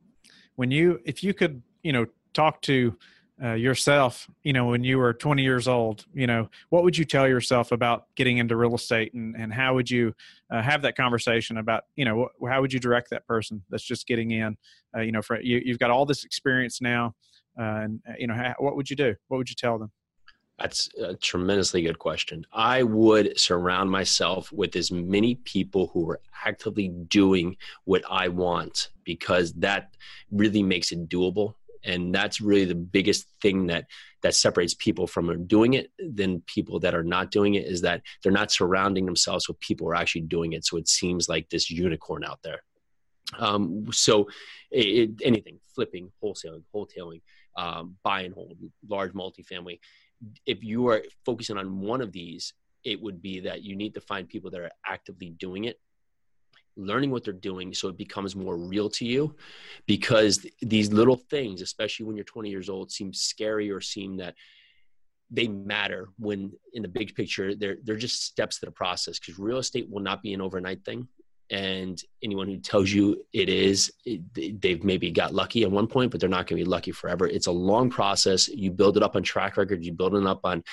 When 0.54 0.70
you, 0.70 1.00
if 1.04 1.24
you 1.24 1.34
could, 1.34 1.62
you 1.82 1.92
know, 1.92 2.06
talk 2.32 2.62
to 2.62 2.96
uh, 3.42 3.52
yourself, 3.52 4.28
you 4.44 4.52
know, 4.52 4.66
when 4.66 4.82
you 4.82 4.98
were 4.98 5.12
20 5.12 5.42
years 5.42 5.68
old, 5.68 6.06
you 6.14 6.26
know, 6.26 6.48
what 6.70 6.84
would 6.84 6.96
you 6.96 7.04
tell 7.04 7.28
yourself 7.28 7.72
about 7.72 8.06
getting 8.14 8.38
into 8.38 8.56
real 8.56 8.74
estate 8.74 9.12
and, 9.12 9.36
and 9.36 9.52
how 9.52 9.74
would 9.74 9.90
you 9.90 10.14
uh, 10.50 10.62
have 10.62 10.82
that 10.82 10.96
conversation 10.96 11.58
about, 11.58 11.84
you 11.96 12.04
know, 12.04 12.28
how 12.48 12.60
would 12.60 12.72
you 12.72 12.80
direct 12.80 13.10
that 13.10 13.26
person 13.26 13.62
that's 13.68 13.84
just 13.84 14.06
getting 14.06 14.30
in, 14.30 14.56
uh, 14.96 15.00
you 15.00 15.12
know, 15.12 15.20
for 15.20 15.40
you, 15.40 15.60
you've 15.64 15.78
got 15.78 15.90
all 15.90 16.06
this 16.06 16.24
experience 16.24 16.80
now 16.80 17.14
uh, 17.58 17.80
and, 17.82 18.00
uh, 18.08 18.12
you 18.18 18.26
know, 18.26 18.34
how, 18.34 18.54
what 18.58 18.76
would 18.76 18.88
you 18.88 18.96
do? 18.96 19.14
What 19.28 19.38
would 19.38 19.50
you 19.50 19.56
tell 19.56 19.78
them? 19.78 19.90
That's 20.58 20.88
a 20.98 21.14
tremendously 21.14 21.82
good 21.82 21.98
question. 21.98 22.46
I 22.52 22.82
would 22.82 23.38
surround 23.38 23.90
myself 23.90 24.50
with 24.52 24.74
as 24.74 24.90
many 24.90 25.34
people 25.34 25.88
who 25.88 26.08
are 26.10 26.20
actively 26.46 26.88
doing 26.88 27.56
what 27.84 28.02
I 28.10 28.28
want 28.28 28.88
because 29.04 29.52
that 29.54 29.94
really 30.30 30.62
makes 30.62 30.92
it 30.92 31.08
doable. 31.08 31.54
And 31.84 32.14
that's 32.14 32.40
really 32.40 32.64
the 32.64 32.74
biggest 32.74 33.26
thing 33.42 33.66
that 33.66 33.86
that 34.22 34.34
separates 34.34 34.74
people 34.74 35.06
from 35.06 35.46
doing 35.46 35.74
it 35.74 35.92
than 35.98 36.40
people 36.46 36.80
that 36.80 36.94
are 36.94 37.04
not 37.04 37.30
doing 37.30 37.54
it 37.54 37.66
is 37.66 37.82
that 37.82 38.02
they're 38.22 38.32
not 38.32 38.50
surrounding 38.50 39.04
themselves 39.04 39.46
with 39.46 39.60
people 39.60 39.86
who 39.86 39.92
are 39.92 39.94
actually 39.94 40.22
doing 40.22 40.54
it. 40.54 40.64
So 40.64 40.78
it 40.78 40.88
seems 40.88 41.28
like 41.28 41.48
this 41.50 41.70
unicorn 41.70 42.24
out 42.24 42.40
there. 42.42 42.62
Um, 43.38 43.86
so 43.92 44.28
it, 44.70 45.10
anything 45.22 45.58
flipping, 45.74 46.10
wholesaling, 46.22 46.64
wholetailing, 46.74 47.20
um, 47.56 47.96
buy 48.02 48.22
and 48.22 48.34
hold, 48.34 48.56
large 48.88 49.12
multifamily 49.12 49.78
if 50.46 50.62
you 50.62 50.88
are 50.88 51.02
focusing 51.24 51.58
on 51.58 51.80
one 51.80 52.00
of 52.00 52.12
these, 52.12 52.52
it 52.84 53.00
would 53.02 53.20
be 53.20 53.40
that 53.40 53.62
you 53.62 53.76
need 53.76 53.94
to 53.94 54.00
find 54.00 54.28
people 54.28 54.50
that 54.50 54.60
are 54.60 54.70
actively 54.86 55.30
doing 55.30 55.64
it 55.64 55.78
learning 56.76 57.10
what 57.10 57.24
they're 57.24 57.32
doing 57.32 57.72
so 57.72 57.88
it 57.88 57.96
becomes 57.96 58.36
more 58.36 58.56
real 58.56 58.90
to 58.90 59.04
you 59.04 59.34
because 59.86 60.46
these 60.60 60.92
little 60.92 61.16
things 61.16 61.62
especially 61.62 62.04
when 62.04 62.16
you're 62.16 62.24
20 62.24 62.50
years 62.50 62.68
old 62.68 62.92
seem 62.92 63.12
scary 63.12 63.70
or 63.70 63.80
seem 63.80 64.16
that 64.16 64.34
they 65.30 65.48
matter 65.48 66.08
when 66.18 66.52
in 66.74 66.82
the 66.82 66.88
big 66.88 67.14
picture 67.14 67.54
they're 67.54 67.78
they're 67.82 67.96
just 67.96 68.24
steps 68.24 68.60
to 68.60 68.66
the 68.66 68.72
process 68.72 69.18
because 69.18 69.38
real 69.38 69.58
estate 69.58 69.88
will 69.90 70.02
not 70.02 70.22
be 70.22 70.34
an 70.34 70.40
overnight 70.40 70.84
thing 70.84 71.08
and 71.50 72.02
anyone 72.22 72.48
who 72.48 72.58
tells 72.58 72.90
you 72.90 73.24
it 73.32 73.48
is 73.48 73.92
they've 74.34 74.82
maybe 74.82 75.10
got 75.10 75.34
lucky 75.34 75.62
at 75.62 75.70
one 75.70 75.86
point 75.86 76.10
but 76.10 76.20
they're 76.20 76.28
not 76.28 76.46
going 76.46 76.58
to 76.58 76.64
be 76.64 76.68
lucky 76.68 76.92
forever. 76.92 77.26
It's 77.26 77.46
a 77.46 77.52
long 77.52 77.90
process. 77.90 78.48
You 78.48 78.70
build 78.70 78.96
it 78.96 79.02
up 79.02 79.16
on 79.16 79.22
track 79.22 79.56
record. 79.56 79.84
You 79.84 79.92
build 79.92 80.14
it 80.14 80.26
up 80.26 80.40
on 80.44 80.64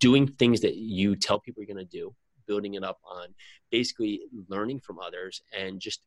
doing 0.00 0.26
things 0.26 0.60
that 0.60 0.76
you 0.76 1.16
tell 1.16 1.40
people 1.40 1.62
you're 1.62 1.74
going 1.74 1.86
to 1.86 1.90
do 1.90 2.14
building 2.46 2.74
it 2.74 2.84
up 2.84 2.98
on 3.04 3.28
basically 3.70 4.22
learning 4.48 4.80
from 4.80 4.98
others 4.98 5.42
and 5.56 5.80
just 5.80 6.02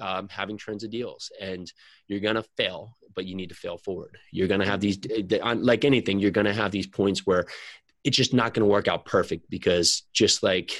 um, 0.00 0.26
having 0.28 0.56
trends 0.56 0.82
of 0.82 0.90
deals. 0.90 1.30
And 1.40 1.70
you're 2.08 2.20
going 2.20 2.36
to 2.36 2.44
fail 2.56 2.96
but 3.14 3.26
you 3.26 3.34
need 3.34 3.50
to 3.50 3.54
fail 3.54 3.78
forward. 3.78 4.16
You're 4.30 4.48
going 4.48 4.60
to 4.60 4.66
have 4.66 4.80
these 4.80 4.98
like 5.42 5.84
anything 5.84 6.18
you're 6.18 6.30
going 6.30 6.46
to 6.46 6.54
have 6.54 6.70
these 6.70 6.86
points 6.86 7.26
where 7.26 7.44
it's 8.04 8.16
just 8.16 8.34
not 8.34 8.54
going 8.54 8.66
to 8.66 8.72
work 8.72 8.88
out 8.88 9.04
perfect 9.04 9.48
because 9.50 10.02
just 10.12 10.42
like 10.42 10.72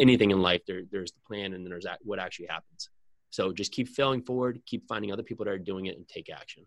anything 0.00 0.30
in 0.30 0.42
life 0.42 0.62
there, 0.66 0.82
there's 0.90 1.12
the 1.12 1.20
plan 1.26 1.52
and 1.52 1.64
then 1.64 1.70
there's 1.70 1.86
what 2.02 2.18
actually 2.18 2.46
happens 2.46 2.88
so 3.30 3.52
just 3.52 3.72
keep 3.72 3.88
failing 3.88 4.22
forward 4.22 4.60
keep 4.66 4.86
finding 4.88 5.12
other 5.12 5.22
people 5.22 5.44
that 5.44 5.52
are 5.52 5.58
doing 5.58 5.86
it 5.86 5.96
and 5.96 6.08
take 6.08 6.28
action 6.30 6.66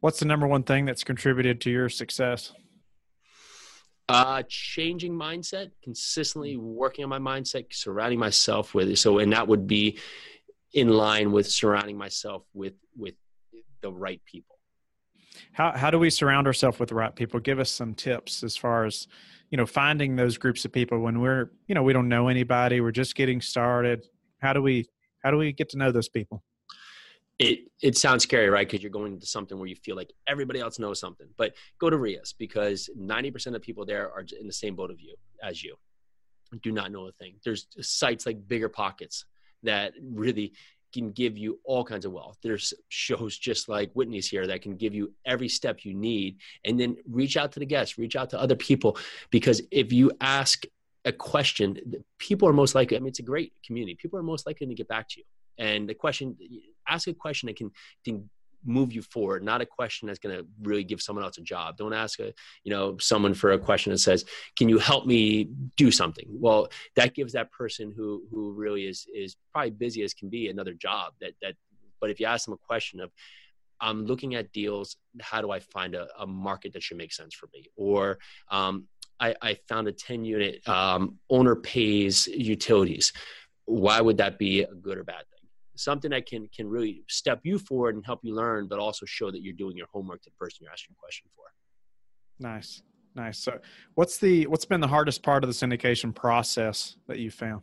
what's 0.00 0.18
the 0.18 0.24
number 0.24 0.46
one 0.46 0.62
thing 0.62 0.84
that's 0.84 1.04
contributed 1.04 1.60
to 1.60 1.70
your 1.70 1.88
success 1.88 2.52
uh, 4.08 4.42
changing 4.48 5.14
mindset, 5.14 5.70
consistently 5.82 6.56
working 6.56 7.04
on 7.04 7.08
my 7.08 7.18
mindset, 7.18 7.66
surrounding 7.72 8.18
myself 8.18 8.74
with 8.74 8.90
it. 8.90 8.98
So, 8.98 9.18
and 9.18 9.32
that 9.32 9.48
would 9.48 9.66
be 9.66 9.98
in 10.74 10.88
line 10.88 11.32
with 11.32 11.50
surrounding 11.50 11.96
myself 11.96 12.42
with 12.52 12.74
with 12.96 13.14
the 13.80 13.92
right 13.92 14.20
people. 14.26 14.58
How 15.52 15.72
how 15.72 15.90
do 15.90 15.98
we 15.98 16.10
surround 16.10 16.46
ourselves 16.46 16.78
with 16.78 16.90
the 16.90 16.94
right 16.94 17.14
people? 17.14 17.40
Give 17.40 17.58
us 17.58 17.70
some 17.70 17.94
tips 17.94 18.42
as 18.42 18.56
far 18.56 18.84
as 18.84 19.08
you 19.50 19.56
know 19.56 19.66
finding 19.66 20.16
those 20.16 20.38
groups 20.38 20.64
of 20.64 20.72
people 20.72 20.98
when 21.00 21.20
we're 21.20 21.50
you 21.66 21.74
know 21.74 21.82
we 21.82 21.92
don't 21.92 22.08
know 22.08 22.28
anybody, 22.28 22.80
we're 22.80 22.90
just 22.90 23.14
getting 23.14 23.40
started. 23.40 24.06
How 24.40 24.52
do 24.52 24.62
we 24.62 24.86
how 25.22 25.30
do 25.30 25.36
we 25.36 25.52
get 25.52 25.70
to 25.70 25.78
know 25.78 25.92
those 25.92 26.08
people? 26.08 26.42
it 27.38 27.60
it 27.82 27.96
sounds 27.96 28.22
scary, 28.22 28.48
right? 28.48 28.66
Because 28.66 28.82
you're 28.82 28.90
going 28.90 29.14
into 29.14 29.26
something 29.26 29.58
where 29.58 29.66
you 29.66 29.76
feel 29.76 29.96
like 29.96 30.12
everybody 30.28 30.60
else 30.60 30.78
knows 30.78 31.00
something. 31.00 31.26
But 31.36 31.54
go 31.80 31.90
to 31.90 31.96
REIAs 31.96 32.32
because 32.38 32.88
90% 32.98 33.54
of 33.54 33.62
people 33.62 33.84
there 33.84 34.10
are 34.12 34.24
in 34.40 34.46
the 34.46 34.52
same 34.52 34.76
boat 34.76 34.90
of 34.90 35.00
you 35.00 35.16
as 35.42 35.62
you. 35.62 35.76
Do 36.62 36.70
not 36.70 36.92
know 36.92 37.08
a 37.08 37.12
thing. 37.12 37.36
There's 37.44 37.66
sites 37.80 38.26
like 38.26 38.46
Bigger 38.46 38.68
Pockets 38.68 39.24
that 39.64 39.94
really 40.00 40.52
can 40.94 41.10
give 41.10 41.36
you 41.36 41.60
all 41.64 41.84
kinds 41.84 42.06
of 42.06 42.12
wealth. 42.12 42.38
There's 42.42 42.72
shows 42.88 43.36
just 43.36 43.68
like 43.68 43.92
Whitney's 43.92 44.28
here 44.28 44.46
that 44.46 44.62
can 44.62 44.76
give 44.76 44.94
you 44.94 45.12
every 45.26 45.48
step 45.48 45.84
you 45.84 45.92
need. 45.92 46.38
And 46.64 46.80
then 46.80 46.96
reach 47.10 47.36
out 47.36 47.52
to 47.52 47.60
the 47.60 47.66
guests, 47.66 47.98
reach 47.98 48.16
out 48.16 48.30
to 48.30 48.40
other 48.40 48.56
people. 48.56 48.96
Because 49.30 49.60
if 49.70 49.92
you 49.92 50.12
ask 50.20 50.64
a 51.04 51.12
question, 51.12 51.76
people 52.18 52.48
are 52.48 52.52
most 52.54 52.74
likely, 52.74 52.96
I 52.96 53.00
mean, 53.00 53.08
it's 53.08 53.18
a 53.18 53.22
great 53.22 53.52
community. 53.66 53.94
People 53.94 54.18
are 54.18 54.22
most 54.22 54.46
likely 54.46 54.66
to 54.66 54.74
get 54.74 54.88
back 54.88 55.08
to 55.10 55.20
you. 55.20 55.24
And 55.58 55.88
the 55.88 55.94
question, 55.94 56.36
ask 56.88 57.06
a 57.08 57.12
question 57.12 57.48
that 57.48 57.56
can, 57.56 57.70
can 58.04 58.30
move 58.64 58.92
you 58.92 59.02
forward 59.02 59.42
not 59.42 59.60
a 59.60 59.66
question 59.66 60.06
that's 60.06 60.18
going 60.18 60.36
to 60.36 60.46
really 60.62 60.84
give 60.84 61.00
someone 61.00 61.24
else 61.24 61.38
a 61.38 61.42
job. 61.42 61.76
Don't 61.76 61.92
ask 61.92 62.18
a 62.20 62.32
you 62.64 62.70
know 62.70 62.96
someone 62.98 63.34
for 63.34 63.52
a 63.52 63.58
question 63.58 63.92
that 63.92 63.98
says 63.98 64.24
can 64.56 64.68
you 64.68 64.78
help 64.78 65.06
me 65.06 65.48
do 65.76 65.90
something? 65.90 66.26
Well 66.28 66.68
that 66.96 67.14
gives 67.14 67.32
that 67.34 67.52
person 67.52 67.92
who 67.96 68.22
who 68.30 68.52
really 68.52 68.86
is 68.86 69.06
is 69.14 69.36
probably 69.52 69.70
busy 69.70 70.02
as 70.02 70.14
can 70.14 70.28
be 70.28 70.48
another 70.48 70.74
job 70.74 71.12
that 71.20 71.32
that 71.42 71.54
but 72.00 72.10
if 72.10 72.20
you 72.20 72.26
ask 72.26 72.44
them 72.44 72.54
a 72.54 72.66
question 72.66 73.00
of 73.00 73.10
i'm 73.80 74.04
looking 74.04 74.34
at 74.34 74.52
deals 74.52 74.96
how 75.20 75.40
do 75.40 75.50
i 75.50 75.58
find 75.58 75.94
a, 75.94 76.06
a 76.18 76.26
market 76.26 76.72
that 76.72 76.82
should 76.82 76.96
make 76.96 77.12
sense 77.12 77.34
for 77.34 77.48
me? 77.52 77.66
Or 77.76 78.18
um, 78.50 78.86
I, 79.20 79.34
I, 79.40 79.58
found 79.68 79.88
a 79.88 79.92
10 79.92 80.24
unit 80.24 80.66
um, 80.68 81.18
owner 81.30 81.56
pays 81.56 82.26
utilities. 82.26 83.12
Why 83.64 84.00
would 84.00 84.18
that 84.18 84.38
be 84.38 84.62
a 84.62 84.74
good 84.74 84.98
or 84.98 85.04
bad 85.04 85.24
something 85.76 86.10
that 86.10 86.26
can 86.26 86.48
can 86.54 86.68
really 86.68 87.04
step 87.08 87.40
you 87.44 87.58
forward 87.58 87.94
and 87.94 88.04
help 88.04 88.20
you 88.22 88.34
learn, 88.34 88.68
but 88.68 88.78
also 88.78 89.06
show 89.06 89.30
that 89.30 89.42
you're 89.42 89.54
doing 89.54 89.76
your 89.76 89.88
homework 89.92 90.22
to 90.22 90.30
the 90.30 90.36
person 90.36 90.58
you're 90.62 90.72
asking 90.72 90.94
a 90.98 91.00
question 91.00 91.28
for. 91.34 91.44
Nice, 92.38 92.82
nice. 93.14 93.38
So, 93.38 93.58
what's 93.94 94.18
the 94.18 94.46
what's 94.46 94.64
been 94.64 94.80
the 94.80 94.88
hardest 94.88 95.22
part 95.22 95.44
of 95.44 95.48
the 95.48 95.54
syndication 95.54 96.14
process 96.14 96.96
that 97.06 97.18
you 97.18 97.30
found? 97.30 97.62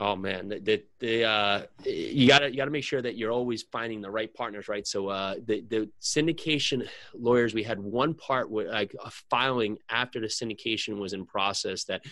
Oh 0.00 0.16
man, 0.16 0.48
the, 0.48 0.58
the, 0.58 0.82
the 0.98 1.24
uh, 1.24 1.62
you 1.84 2.26
gotta 2.26 2.50
you 2.50 2.56
gotta 2.56 2.72
make 2.72 2.82
sure 2.82 3.00
that 3.00 3.16
you're 3.16 3.30
always 3.30 3.62
finding 3.62 4.00
the 4.00 4.10
right 4.10 4.32
partners, 4.34 4.68
right? 4.68 4.84
So 4.84 5.08
uh, 5.08 5.36
the 5.46 5.64
the 5.68 5.88
syndication 6.02 6.88
lawyers, 7.14 7.54
we 7.54 7.62
had 7.62 7.78
one 7.78 8.14
part 8.14 8.50
where 8.50 8.68
like 8.72 8.92
a 9.04 9.10
filing 9.30 9.78
after 9.88 10.18
the 10.18 10.26
syndication 10.26 10.98
was 10.98 11.12
in 11.12 11.26
process 11.26 11.84
that, 11.84 12.02